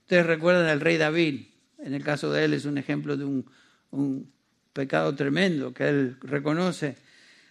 [0.00, 1.46] Ustedes recuerdan al rey David,
[1.78, 4.30] en el caso de él es un ejemplo de un,
[4.72, 6.96] pecado tremendo que él reconoce.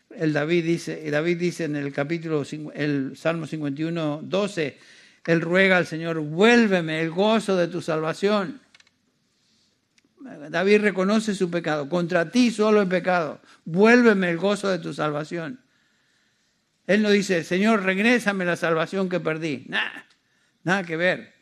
[0.09, 2.43] El David dice, David dice en el capítulo,
[2.73, 4.77] el Salmo 51, 12,
[5.25, 8.59] él ruega al Señor, vuélveme el gozo de tu salvación.
[10.49, 15.59] David reconoce su pecado, contra ti solo he pecado, vuélveme el gozo de tu salvación.
[16.87, 19.65] Él no dice, Señor, regrésame la salvación que perdí.
[19.67, 20.07] Nada,
[20.63, 21.33] nada que ver.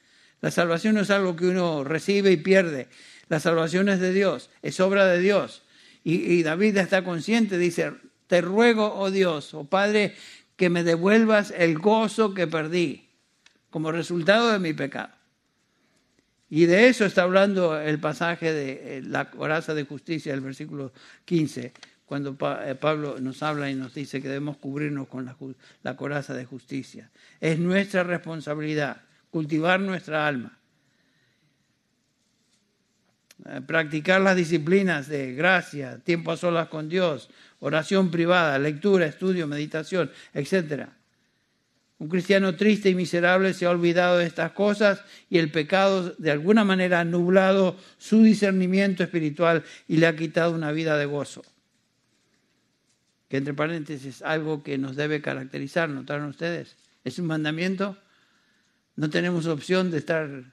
[0.41, 2.89] La salvación no es algo que uno recibe y pierde.
[3.29, 5.63] La salvación es de Dios, es obra de Dios.
[6.03, 7.93] Y, y David está consciente, dice,
[8.27, 10.15] te ruego, oh Dios, oh Padre,
[10.55, 13.07] que me devuelvas el gozo que perdí
[13.69, 15.17] como resultado de mi pecado.
[16.49, 20.93] Y de eso está hablando el pasaje de eh, la coraza de justicia, el versículo
[21.25, 21.73] 15,
[22.05, 25.25] cuando eh, Pablo nos habla y nos dice que debemos cubrirnos con
[25.83, 27.11] la, coraza de justicia.
[27.41, 30.57] Es nuestra responsabilidad cultivar nuestra alma,
[33.65, 37.29] practicar las disciplinas de gracia, tiempo a solas con Dios,
[37.59, 40.97] oración privada, lectura, estudio, meditación, etcétera.
[41.99, 46.29] Un cristiano triste y miserable se ha olvidado de estas cosas y el pecado de
[46.29, 51.43] alguna manera ha nublado su discernimiento espiritual y le ha quitado una vida de gozo.
[53.29, 56.77] Que entre paréntesis es algo que nos debe caracterizar, ¿notaron ustedes?
[57.03, 57.97] Es un mandamiento.
[58.95, 60.43] No tenemos opción de estar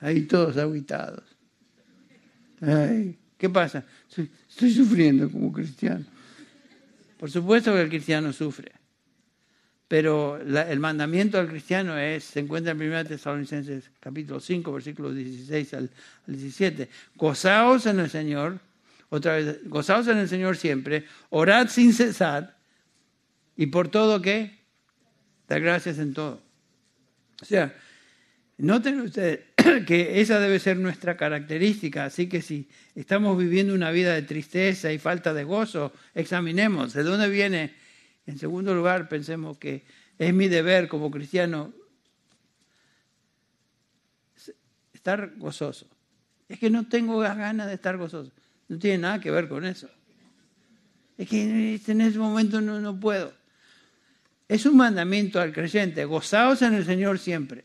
[0.00, 1.37] ahí todos aguitados.
[2.60, 3.84] ¿Qué pasa?
[4.48, 6.04] estoy sufriendo como cristiano.
[7.18, 8.72] Por supuesto que el cristiano sufre.
[9.88, 15.74] Pero el mandamiento al cristiano es, se encuentra en 1 Tesalonicenses capítulo 5, versículos 16
[15.74, 15.90] al,
[16.26, 16.90] 17.
[17.16, 18.60] Gozaos en el Señor,
[19.08, 22.58] otra vez, gozaos en el Señor siempre, orad sin cesar,
[23.56, 24.58] y por todo qué?
[25.48, 26.42] Da gracias en todo.
[27.40, 27.74] O sea,
[28.58, 29.40] noten ustedes
[29.86, 34.92] que esa debe ser nuestra característica, así que si estamos viviendo una vida de tristeza
[34.92, 37.74] y falta de gozo, examinemos de dónde viene
[38.26, 39.84] en segundo lugar, pensemos que
[40.18, 41.72] es mi deber como cristiano
[44.92, 45.86] estar gozoso.
[46.48, 48.32] Es que no tengo ganas de estar gozoso.
[48.68, 49.88] No tiene nada que ver con eso.
[51.16, 53.32] Es que en ese momento no, no puedo.
[54.46, 57.64] Es un mandamiento al creyente, gozaos en el Señor siempre.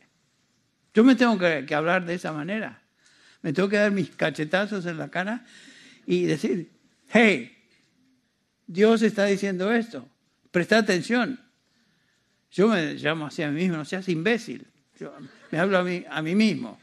[0.93, 2.81] Yo me tengo que, hablar de esa manera.
[3.41, 5.43] Me tengo que dar mis cachetazos en la cara
[6.05, 6.71] y decir,
[7.09, 7.51] hey,
[8.67, 10.07] Dios está diciendo esto.
[10.51, 11.39] Presta atención.
[12.51, 14.67] Yo me llamo así a mí mismo, no seas imbécil.
[14.99, 15.11] Yo
[15.51, 16.79] me hablo a mí, mismo.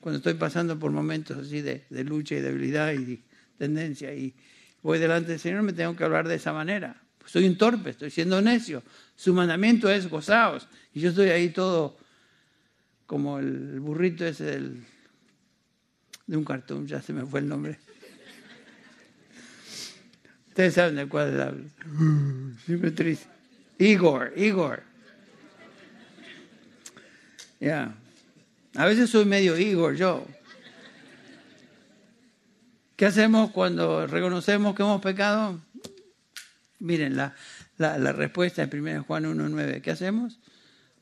[0.00, 3.22] Cuando estoy pasando por momentos así de, lucha y debilidad y
[3.56, 4.34] tendencia y
[4.82, 7.00] voy delante del Señor, me tengo que hablar de esa manera.
[7.26, 8.82] soy un torpe, estoy siendo necio.
[9.14, 10.66] Su mandamiento es gozaos.
[10.92, 11.96] Y yo estoy ahí todo
[13.10, 14.84] como el burrito ese del,
[16.28, 17.76] de un cartón, ya se me fue el nombre.
[20.46, 21.64] Ustedes saben de cuál hablo.
[22.64, 23.26] Siempre triste.
[23.80, 24.84] Igor, Igor.
[27.58, 27.96] Ya.
[28.76, 30.24] A veces soy medio Igor yo.
[32.94, 35.60] ¿Qué hacemos cuando reconocemos que hemos pecado?
[36.78, 37.34] Miren, la,
[37.76, 39.82] la, la respuesta es 1 Juan 1.9.
[39.82, 40.39] ¿Qué hacemos?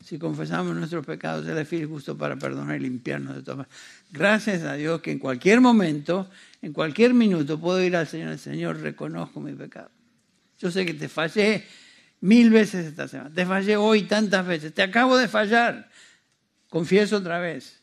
[0.08, 3.66] Si confesamos nuestros pecados, Él es fiel justo para perdonar y limpiarnos de todo.
[4.10, 6.30] Gracias a Dios que en cualquier momento,
[6.62, 8.30] en cualquier minuto, puedo ir al Señor.
[8.30, 9.90] El Señor, reconozco mi pecado.
[10.58, 11.62] Yo sé que te fallé
[12.22, 13.34] mil veces esta semana.
[13.34, 14.72] Te fallé hoy tantas veces.
[14.72, 15.90] Te acabo de fallar.
[16.70, 17.82] Confieso otra vez.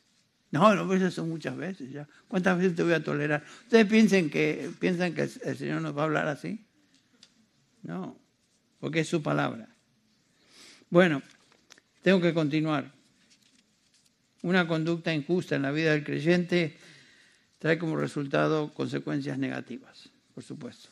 [0.49, 2.07] No, no, pues eso son muchas veces ya.
[2.27, 3.43] ¿Cuántas veces te voy a tolerar?
[3.65, 6.65] ¿Ustedes piensan que, piensan que el Señor nos va a hablar así?
[7.83, 8.17] No,
[8.79, 9.69] porque es su palabra.
[10.89, 11.21] Bueno,
[12.05, 12.91] tengo que continuar.
[14.43, 16.77] Una conducta injusta en la vida del creyente
[17.57, 20.89] trae como resultado consecuencias negativas, por supuesto.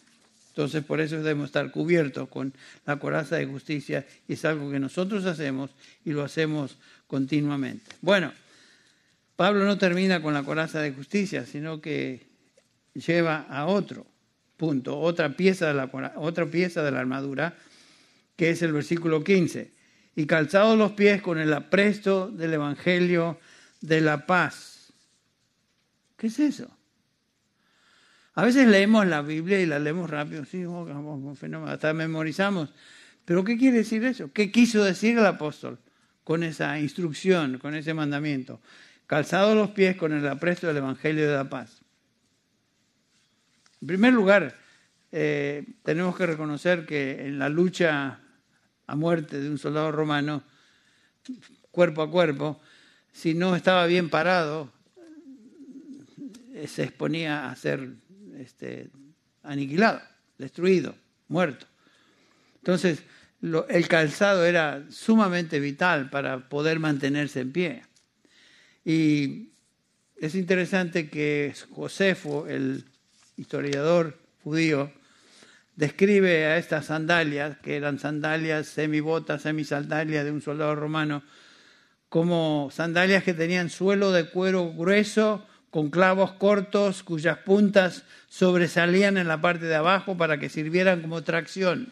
[0.50, 2.52] Entonces, por eso debemos estar cubiertos con
[2.88, 5.70] la coraza de justicia y es algo que nosotros hacemos
[6.04, 7.92] y lo hacemos continuamente.
[8.02, 8.34] Bueno,
[9.36, 12.26] Pablo no termina con la coraza de justicia, sino que
[12.96, 14.08] lleva a otro
[14.58, 17.56] punto, otra pieza de la, otra pieza de la armadura,
[18.36, 19.73] que es el versículo 15
[20.16, 23.40] y calzados los pies con el apresto del Evangelio
[23.82, 24.94] de la paz.
[26.18, 26.70] ¿Qué es eso?
[28.36, 30.88] A veces leemos la Biblia y la leemos rápido, sí, oh,
[31.68, 32.74] hasta memorizamos.
[33.26, 34.32] Pero ¿qué quiere decir eso?
[34.34, 35.80] ¿Qué quiso decir el apóstol
[36.24, 38.60] con esa instrucción, con ese mandamiento?
[39.06, 41.82] Calzados los pies con el apresto del Evangelio de la paz.
[43.82, 44.56] En primer lugar,
[45.12, 48.23] eh, tenemos que reconocer que en la lucha
[48.88, 50.44] a muerte de un soldado romano,
[51.72, 52.60] cuerpo a cuerpo,
[53.12, 54.72] si no estaba bien parado,
[56.68, 57.90] se exponía a ser
[58.38, 58.90] este,
[59.44, 60.02] aniquilado,
[60.38, 60.96] destruido,
[61.28, 61.66] muerto.
[62.58, 63.04] Entonces,
[63.42, 67.84] el calzado era sumamente vital para poder mantenerse en pie.
[68.86, 69.50] Y
[70.18, 72.86] es interesante que Josefo, el
[73.36, 74.92] historiador judío,
[75.76, 81.24] describe a estas sandalias, que eran sandalias semibotas, semisandalias de un soldado romano,
[82.10, 89.28] como sandalias que tenían suelo de cuero grueso, con clavos cortos, cuyas puntas sobresalían en
[89.28, 91.92] la parte de abajo para que sirvieran como tracción.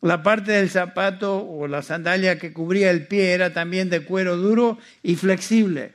[0.00, 4.38] La parte del zapato o la sandalia que cubría el pie era también de cuero
[4.38, 5.92] duro y flexible.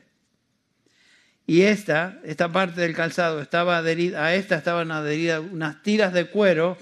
[1.50, 6.26] Y esta, esta parte del calzado estaba adherida, a esta estaban adheridas unas tiras de
[6.26, 6.78] cuero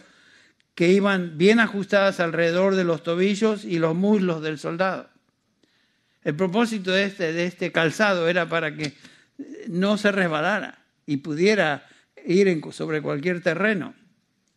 [0.75, 5.09] que iban bien ajustadas alrededor de los tobillos y los muslos del soldado.
[6.23, 8.93] El propósito de este, de este calzado era para que
[9.69, 11.87] no se resbalara y pudiera
[12.27, 13.95] ir sobre cualquier terreno.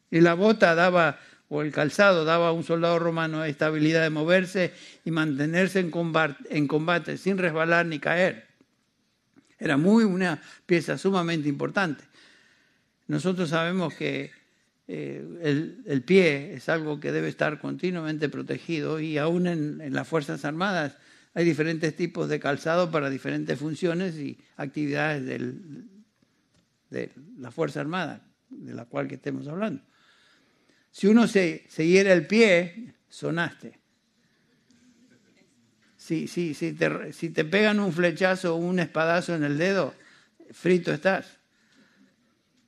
[0.10, 4.74] Y la bota daba, o el calzado daba a un soldado romano estabilidad de moverse
[5.06, 8.51] y mantenerse en combate sin resbalar ni caer.
[9.62, 12.04] Era muy una pieza sumamente importante.
[13.08, 14.32] Nosotros sabemos que
[14.88, 15.24] eh,
[15.86, 20.98] el, pie es algo que debe estar continuamente protegido y aún en las Fuerzas Armadas
[21.36, 25.26] hay diferentes tipos de calzado para diferentes funciones y actividades
[26.90, 29.84] de la Fuerza Armada, de la cual que estemos hablando.
[30.90, 33.81] Si uno se, se hiere el pie, sonaste.
[36.12, 39.94] Si, si, si, te, si te pegan un flechazo o un espadazo en el dedo,
[40.52, 41.38] frito estás.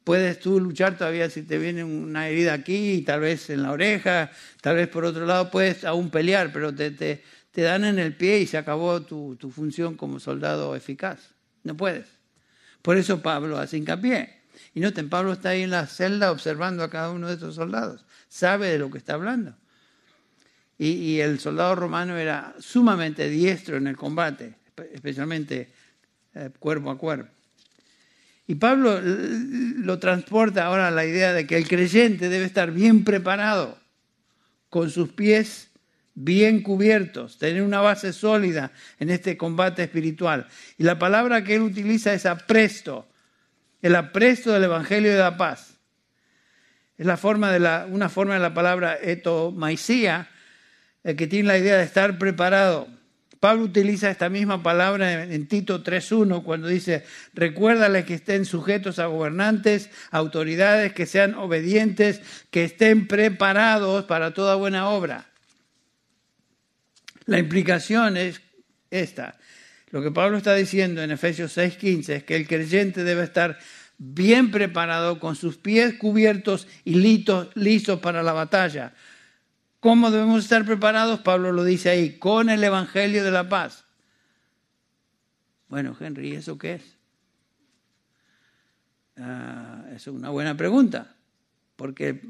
[0.06, 4.32] Puedes tú luchar todavía si te viene una herida aquí, tal vez en la oreja,
[4.62, 7.22] tal vez por otro lado puedes aún pelear, pero te, te,
[7.52, 11.20] te dan en el pie y se acabó tu, función como soldado eficaz.
[11.64, 12.08] No puedes.
[12.82, 14.40] Por eso Pablo hace hincapié.
[14.74, 18.06] Y noten, Pablo está ahí en la celda observando a cada uno de estos soldados.
[18.30, 19.58] Sabe de lo que está hablando.
[20.78, 24.56] Y, el soldado romano era sumamente diestro en el combate,
[24.92, 25.70] especialmente
[26.34, 27.32] eh, cuerpo a cuerpo.
[28.48, 33.04] Y Pablo lo transporta ahora a la idea de que el creyente debe estar bien
[33.04, 33.78] preparado,
[34.70, 35.70] con sus pies
[36.16, 40.48] bien cubiertos, tener una base sólida en este combate espiritual.
[40.78, 43.08] Y la palabra que él utiliza es apresto,
[43.82, 45.78] el apresto del Evangelio de la paz.
[46.98, 50.30] Es la forma de la, una forma de la palabra etomaisía,
[51.04, 52.88] el que tiene la idea de estar preparado.
[53.40, 59.08] Pablo utiliza esta misma palabra en Tito 3.1 cuando dice, recuérdales que estén sujetos a
[59.08, 65.26] gobernantes, autoridades, que sean obedientes, que estén preparados para toda buena obra.
[67.26, 68.42] La implicación es
[68.92, 69.38] esta.
[69.92, 73.60] Lo que Pablo está diciendo en Efesios 6:15 es que el creyente debe estar
[73.98, 78.94] bien preparado, con sus pies cubiertos y listos, para la batalla.
[79.84, 81.20] ¿Cómo debemos estar preparados?
[81.20, 83.84] Pablo lo dice ahí, con el Evangelio de la paz.
[85.68, 86.84] Bueno, Henry, ¿y eso qué es?
[89.18, 91.18] Ah, es una buena pregunta,
[91.76, 92.22] porque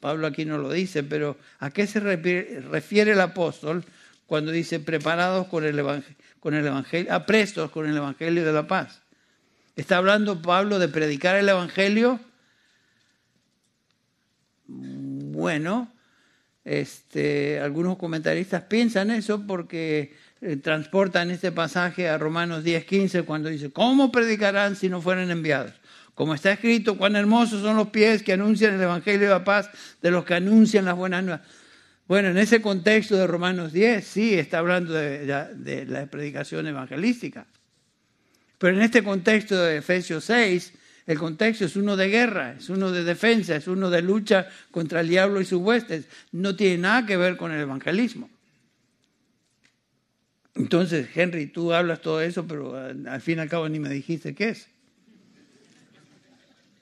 [0.00, 3.84] Pablo aquí no lo dice, pero ¿a qué se refiere el apóstol
[4.24, 8.66] cuando dice preparados con el, evangelio, con el Evangelio, aprestos con el Evangelio de la
[8.66, 9.02] paz.
[9.76, 12.18] ¿Está hablando Pablo de predicar el Evangelio?
[14.66, 15.92] Bueno,
[16.68, 23.70] este, algunos comentaristas piensan eso porque eh, transportan este pasaje a Romanos 10:15 cuando dice,
[23.70, 25.72] ¿cómo predicarán si no fueran enviados?
[26.14, 29.70] Como está escrito, cuán hermosos son los pies que anuncian el Evangelio de la paz
[30.02, 31.46] de los que anuncian las buenas nuevas.
[32.06, 37.46] Bueno, en ese contexto de Romanos 10, sí, está hablando de, la predicación evangelística.
[38.58, 40.72] Pero en este contexto de Efesios 6,
[41.08, 45.00] el contexto es uno de guerra, es uno de defensa, es uno de lucha contra
[45.00, 46.04] el diablo y sus huestes.
[46.30, 48.30] No tiene nada que ver con el evangelismo.
[50.54, 54.34] Entonces, Henry, tú hablas todo eso, pero al fin y al cabo ni me dijiste
[54.34, 54.68] qué es.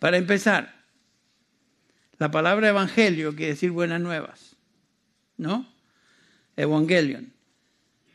[0.01, 0.75] Para empezar,
[2.19, 4.57] la palabra evangelio quiere decir buenas nuevas.
[5.37, 5.73] ¿no?
[6.57, 7.33] Evangelion.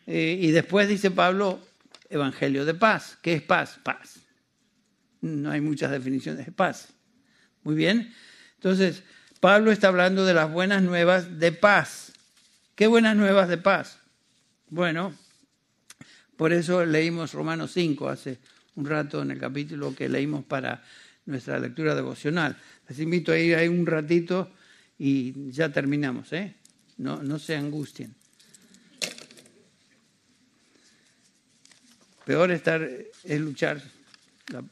[0.08, 1.62] Eh, y después dice Pablo,
[2.10, 3.18] Evangelio de paz.
[3.22, 3.80] ¿Qué es paz?
[3.82, 4.20] Paz.
[5.22, 6.90] No hay muchas definiciones de paz.
[7.64, 8.14] Muy bien.
[8.56, 9.04] Entonces,
[9.40, 12.12] Pablo está hablando de las buenas nuevas de paz.
[12.76, 14.00] ¿Qué buenas nuevas de paz?
[14.70, 15.14] Bueno,
[16.38, 18.40] por eso leímos Romanos 5 hace
[18.76, 20.84] un rato en el capítulo que leímos para
[21.26, 22.58] nuestra lectura devocional.
[22.88, 24.52] Les invito a ir ahí un ratito
[24.98, 26.56] y ya terminamos, ¿eh?
[26.98, 28.14] no, no se angustien.
[32.26, 33.82] Peor estar es luchar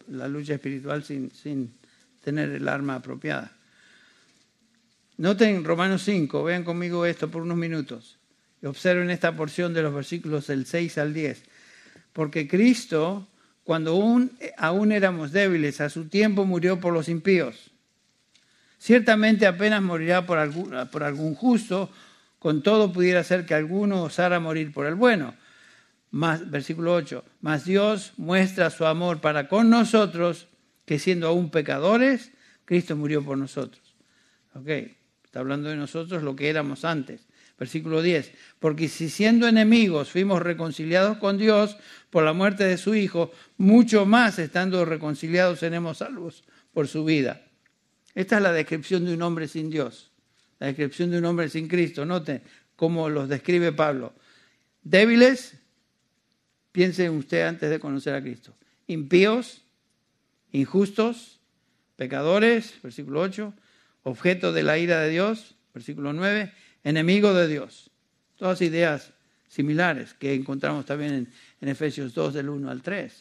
[0.08, 1.74] la, lucha espiritual sin, sin
[2.24, 3.52] tener el arma apropiada.
[5.18, 8.20] Noten Romanos 5, vean conmigo esto por unos minutos
[8.68, 11.44] observen esta porción de los versículos del 6 al 10.
[12.14, 13.28] Porque Cristo,
[13.64, 17.72] cuando aún, aún éramos débiles, a su tiempo murió por los impíos.
[18.78, 21.90] Ciertamente apenas morirá por algún, por algún justo,
[22.40, 25.34] con todo pudiera ser que alguno osara morir por el bueno.
[26.12, 30.47] Versículo 8, mas Dios muestra su amor para con nosotros,
[30.86, 32.32] que siendo aún pecadores,
[32.66, 33.95] Cristo murió por nosotros.
[34.55, 34.68] Ok,
[35.24, 37.28] está hablando de nosotros lo que éramos antes.
[37.60, 41.76] Versículo 10, porque si siendo enemigos fuimos reconciliados con Dios
[42.10, 47.41] por la muerte de su Hijo, mucho más estando reconciliados seremos salvos por su vida.
[48.16, 50.10] Esta es la descripción de un hombre sin Dios,
[50.57, 52.05] la descripción de un hombre sin Cristo.
[52.05, 52.41] Noten
[52.78, 54.14] cómo los describe Pablo.
[54.82, 55.55] Débiles,
[56.80, 58.56] piense usted antes de conocer a Cristo.
[58.88, 59.64] Impíos,
[60.54, 61.42] injustos,
[61.98, 63.54] pecadores, versículo 8,
[64.04, 66.54] objeto de la ira de Dios, versículo 9,
[66.86, 67.92] enemigo de Dios.
[68.38, 69.12] Todas ideas
[69.50, 73.14] similares que encontramos también en, en Efesios 2 del 1 al 3.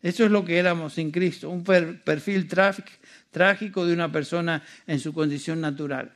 [0.00, 5.12] Eso es lo que éramos sin Cristo, un perfil trágico de una persona en su
[5.12, 6.14] condición natural.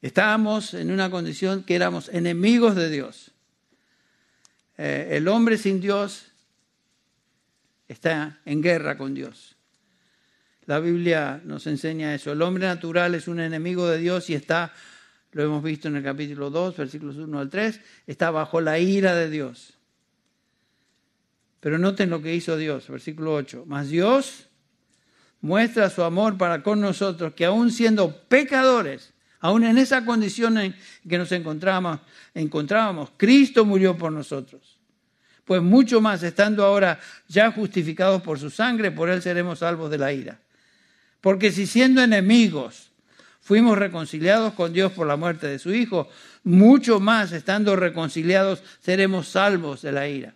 [0.00, 3.31] Estábamos en una condición que éramos enemigos de Dios.
[4.78, 6.26] Eh, el hombre sin Dios
[7.88, 9.56] está en guerra con Dios.
[10.66, 12.32] La Biblia nos enseña eso.
[12.32, 14.72] El hombre natural es un enemigo de Dios y está,
[15.32, 19.14] lo hemos visto en el capítulo 2, versículos 1 al 3, está bajo la ira
[19.14, 19.74] de Dios.
[21.60, 23.64] Pero noten lo que hizo Dios, versículo 8.
[23.66, 24.48] Mas Dios
[25.40, 29.12] muestra su amor para con nosotros, que aún siendo pecadores,
[29.42, 30.74] aún en esa condición en
[31.06, 32.00] que nos encontrábamos,
[32.32, 34.78] encontrábamos, Cristo murió por nosotros.
[35.44, 39.98] Pues mucho más, estando ahora ya justificados por su sangre, por él seremos salvos de
[39.98, 40.38] la ira.
[41.20, 42.92] Porque si siendo enemigos
[43.40, 46.08] fuimos reconciliados con Dios por la muerte de su Hijo,
[46.44, 50.34] mucho más, estando reconciliados, seremos salvos de la ira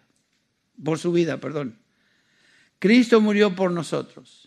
[0.84, 1.78] por su vida, perdón.
[2.80, 4.45] Cristo murió por nosotros.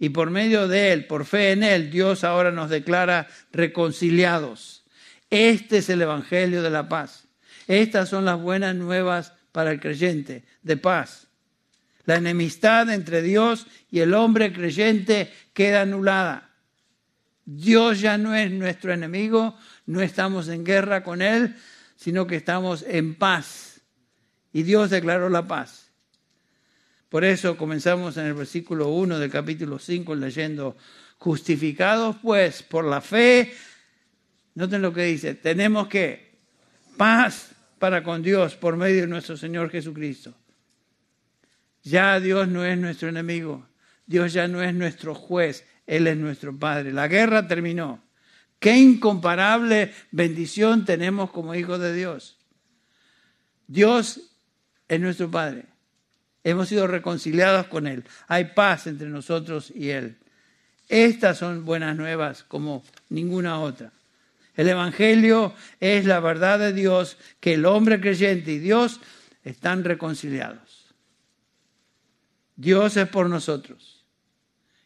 [0.00, 4.84] Y por medio de Él, por fe en Él, Dios ahora nos declara reconciliados.
[5.30, 7.28] Este es el Evangelio de la paz.
[7.68, 11.28] Estas son las buenas nuevas para el creyente, de paz.
[12.06, 16.50] La enemistad entre Dios y el hombre creyente queda anulada.
[17.44, 21.54] Dios ya no es nuestro enemigo, no estamos en guerra con Él,
[21.94, 23.70] sino que estamos en paz
[24.52, 25.89] y Dios declaró la paz.
[27.10, 30.76] Por eso comenzamos en el versículo 1 del capítulo 5 leyendo,
[31.18, 33.52] justificados pues por la fe,
[34.54, 36.38] noten lo que dice, tenemos que
[36.96, 37.50] paz
[37.80, 40.34] para con Dios por medio de nuestro Señor Jesucristo.
[41.82, 43.66] Ya Dios no es nuestro enemigo,
[44.06, 46.92] Dios ya no es nuestro juez, Él es nuestro Padre.
[46.92, 48.04] La guerra terminó.
[48.60, 52.38] Qué incomparable bendición tenemos como hijos de Dios.
[53.66, 54.20] Dios
[54.86, 55.69] es nuestro Padre.
[56.42, 58.04] Hemos sido reconciliados con Él.
[58.28, 60.16] Hay paz entre nosotros y Él.
[60.88, 63.92] Estas son buenas nuevas como ninguna otra.
[64.56, 69.00] El Evangelio es la verdad de Dios, que el hombre creyente y Dios
[69.44, 70.94] están reconciliados.
[72.56, 74.04] Dios es por nosotros.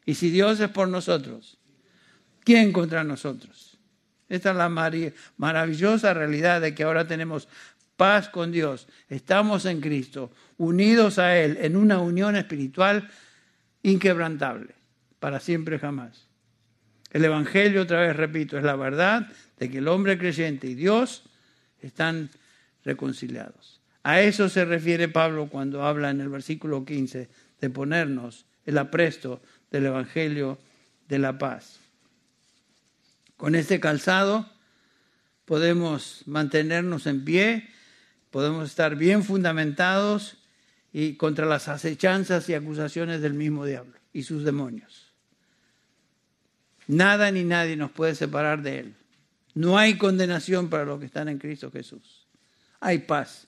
[0.05, 1.59] Y si Dios es por nosotros,
[2.45, 3.79] ¿quién contra nosotros?
[4.29, 4.69] Esta es la
[5.37, 7.49] maravillosa realidad de que ahora tenemos
[7.97, 8.89] paz con Dios.
[9.09, 13.09] Estamos en Cristo, unidos a Él en una unión espiritual
[13.83, 14.75] inquebrantable,
[15.21, 16.27] para siempre jamás.
[17.11, 19.29] El Evangelio, otra vez repito, es la verdad
[19.59, 21.25] de que el hombre creyente y Dios
[21.81, 22.31] están
[22.85, 23.81] reconciliados.
[24.03, 27.29] A eso se refiere Pablo cuando habla en el versículo 15
[27.61, 29.41] de ponernos el apresto
[29.71, 30.59] del Evangelio
[31.09, 31.79] de la paz.
[33.37, 34.51] Con este calzado
[35.45, 37.69] podemos mantenernos en pie
[38.35, 40.39] podemos estar bien fundamentados
[40.93, 45.13] y contra las acechanzas y acusaciones del mismo diablo y sus demonios.
[46.89, 48.95] Nada ni nadie nos puede separar de él.
[49.55, 52.27] No hay condenación para los que están en Cristo Jesús.
[52.81, 53.47] Hay paz.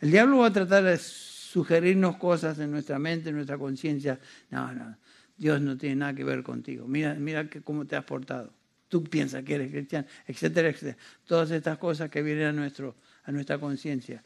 [0.00, 4.18] El diablo va a tratar de sugerirnos cosas en nuestra mente, en nuestra conciencia.
[4.50, 4.98] No, no,
[5.36, 6.88] Dios no tiene nada que ver contigo.
[6.88, 8.52] Mira, mira cómo te has portado.
[8.88, 10.98] Tú piensas que eres cristiano, etcétera, etcétera.
[11.24, 14.22] Todas estas cosas que vienen a nuestro, a nuestra conciencia.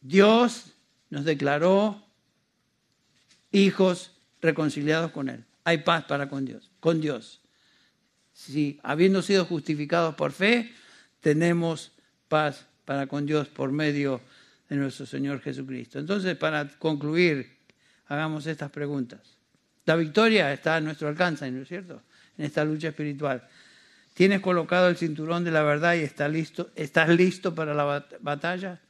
[0.00, 0.72] Dios
[1.10, 2.04] nos declaró
[3.52, 5.44] hijos reconciliados con Él.
[5.64, 7.40] Hay paz para con Dios, con Dios.
[8.32, 10.72] Si habiendo sido justificados por fe,
[11.20, 11.92] tenemos
[12.28, 14.20] paz para con Dios por medio
[14.68, 15.98] de nuestro Señor Jesucristo.
[15.98, 17.58] Entonces, para concluir,
[18.06, 19.20] hagamos estas preguntas.
[19.84, 22.02] La victoria está a nuestro alcance, ¿no es cierto?
[22.38, 23.46] En esta lucha espiritual.
[24.14, 28.80] ¿Tienes colocado el cinturón de la verdad y estás listo, estás listo para la batalla?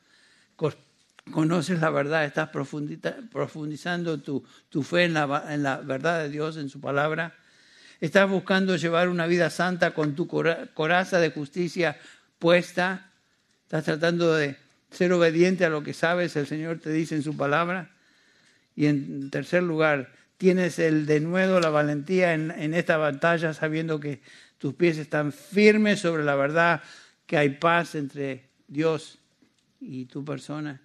[1.30, 6.56] conoces la verdad, estás profundizando tu, tu fe en la, en la, verdad de Dios,
[6.56, 7.34] en su palabra.
[8.00, 11.96] Estás buscando llevar una vida santa con tu coraza de justicia
[12.38, 13.10] puesta.
[13.62, 14.56] Estás tratando de
[14.90, 17.90] ser obediente a lo que sabes, el Señor te dice en su palabra.
[18.74, 24.00] Y en tercer lugar, tienes el de nuevo la valentía en, en esta batalla, sabiendo
[24.00, 24.20] que
[24.62, 26.84] tus pies están firmes sobre la verdad,
[27.26, 29.18] que hay paz entre Dios
[29.80, 30.80] y tu persona.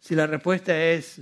[0.00, 1.20] Si la respuesta es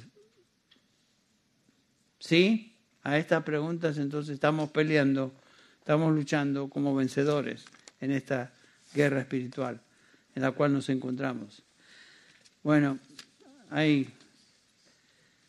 [2.20, 5.34] sí a estas preguntas, entonces estamos peleando,
[5.80, 7.64] estamos luchando como vencedores
[8.00, 8.52] en esta
[8.94, 9.80] guerra espiritual
[10.36, 11.60] en la cual nos encontramos.
[12.62, 13.00] Bueno,
[13.70, 14.14] hay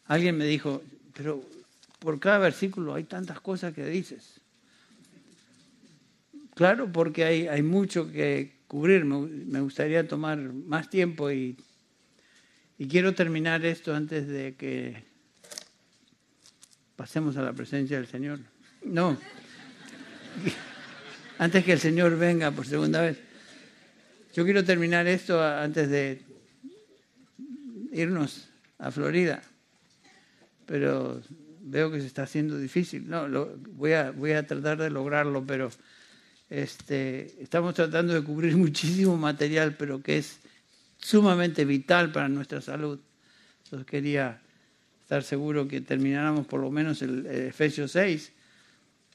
[0.07, 0.81] alguien me dijo,
[1.13, 1.39] pero
[1.99, 4.36] por cada versículo hay tantas cosas que dices.
[6.57, 9.05] Claro, porque hay, hay mucho que cubrir.
[9.05, 11.55] Me, gustaría tomar más tiempo y,
[12.79, 15.03] y quiero terminar esto antes de que
[16.95, 18.39] pasemos a la presencia del Señor.
[18.83, 19.19] No,
[21.37, 23.19] antes que el Señor venga por segunda vez.
[24.33, 26.23] Yo quiero terminar esto antes de
[27.91, 28.49] irnos
[28.79, 29.43] a Florida,
[30.65, 31.21] pero
[31.61, 33.07] veo que se está haciendo difícil.
[33.07, 33.27] No,
[33.73, 35.69] voy, a, voy a tratar de lograrlo, pero
[36.49, 40.39] este, estamos tratando de cubrir muchísimo material, pero que es
[40.97, 42.99] sumamente vital para nuestra salud.
[43.65, 44.41] Entonces quería
[45.01, 48.31] estar seguro que termináramos por lo menos el, el Efesios 6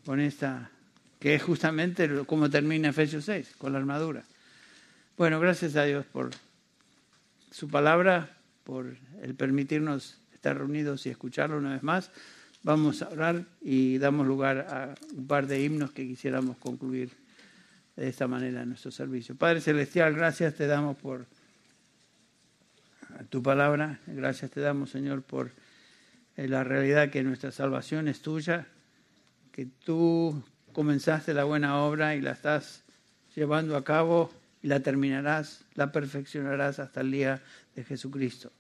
[0.05, 0.71] con esta,
[1.19, 4.25] que es justamente como termina Efesios 6, con la armadura.
[5.17, 6.31] Bueno, gracias a Dios por
[7.51, 12.11] su palabra, por el permitirnos estar reunidos y escucharlo una vez más.
[12.63, 17.22] Vamos a orar y damos lugar a un par de himnos que quisiéramos concluir
[17.97, 19.37] de esta manera nuestro servicio.
[19.37, 21.27] Padre Celestial, gracias te damos por
[23.29, 24.01] tu palabra.
[24.07, 25.51] Gracias te damos, Señor, por
[26.37, 28.67] eh, la realidad que nuestra salvación es tuya,
[29.53, 32.83] que tú comenzaste la buena obra y la estás
[33.37, 34.33] llevando a cabo
[34.63, 37.43] y la terminarás, la perfeccionarás hasta el día
[37.75, 38.53] de Jesucristo.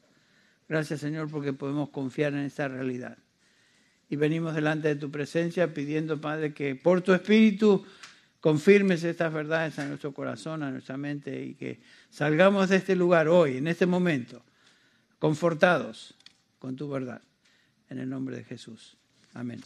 [0.68, 3.18] Gracias Señor porque podemos confiar en esta realidad.
[4.08, 7.86] Y venimos delante de tu presencia pidiendo, Padre, que por tu Espíritu
[8.42, 11.80] confirmes estas verdades a nuestro corazón, a nuestra mente y que
[12.10, 14.42] salgamos de este lugar hoy, en este momento,
[15.20, 16.14] confortados
[16.58, 17.22] con tu verdad.
[17.88, 18.96] En el nombre de Jesús.
[19.32, 19.60] Amén.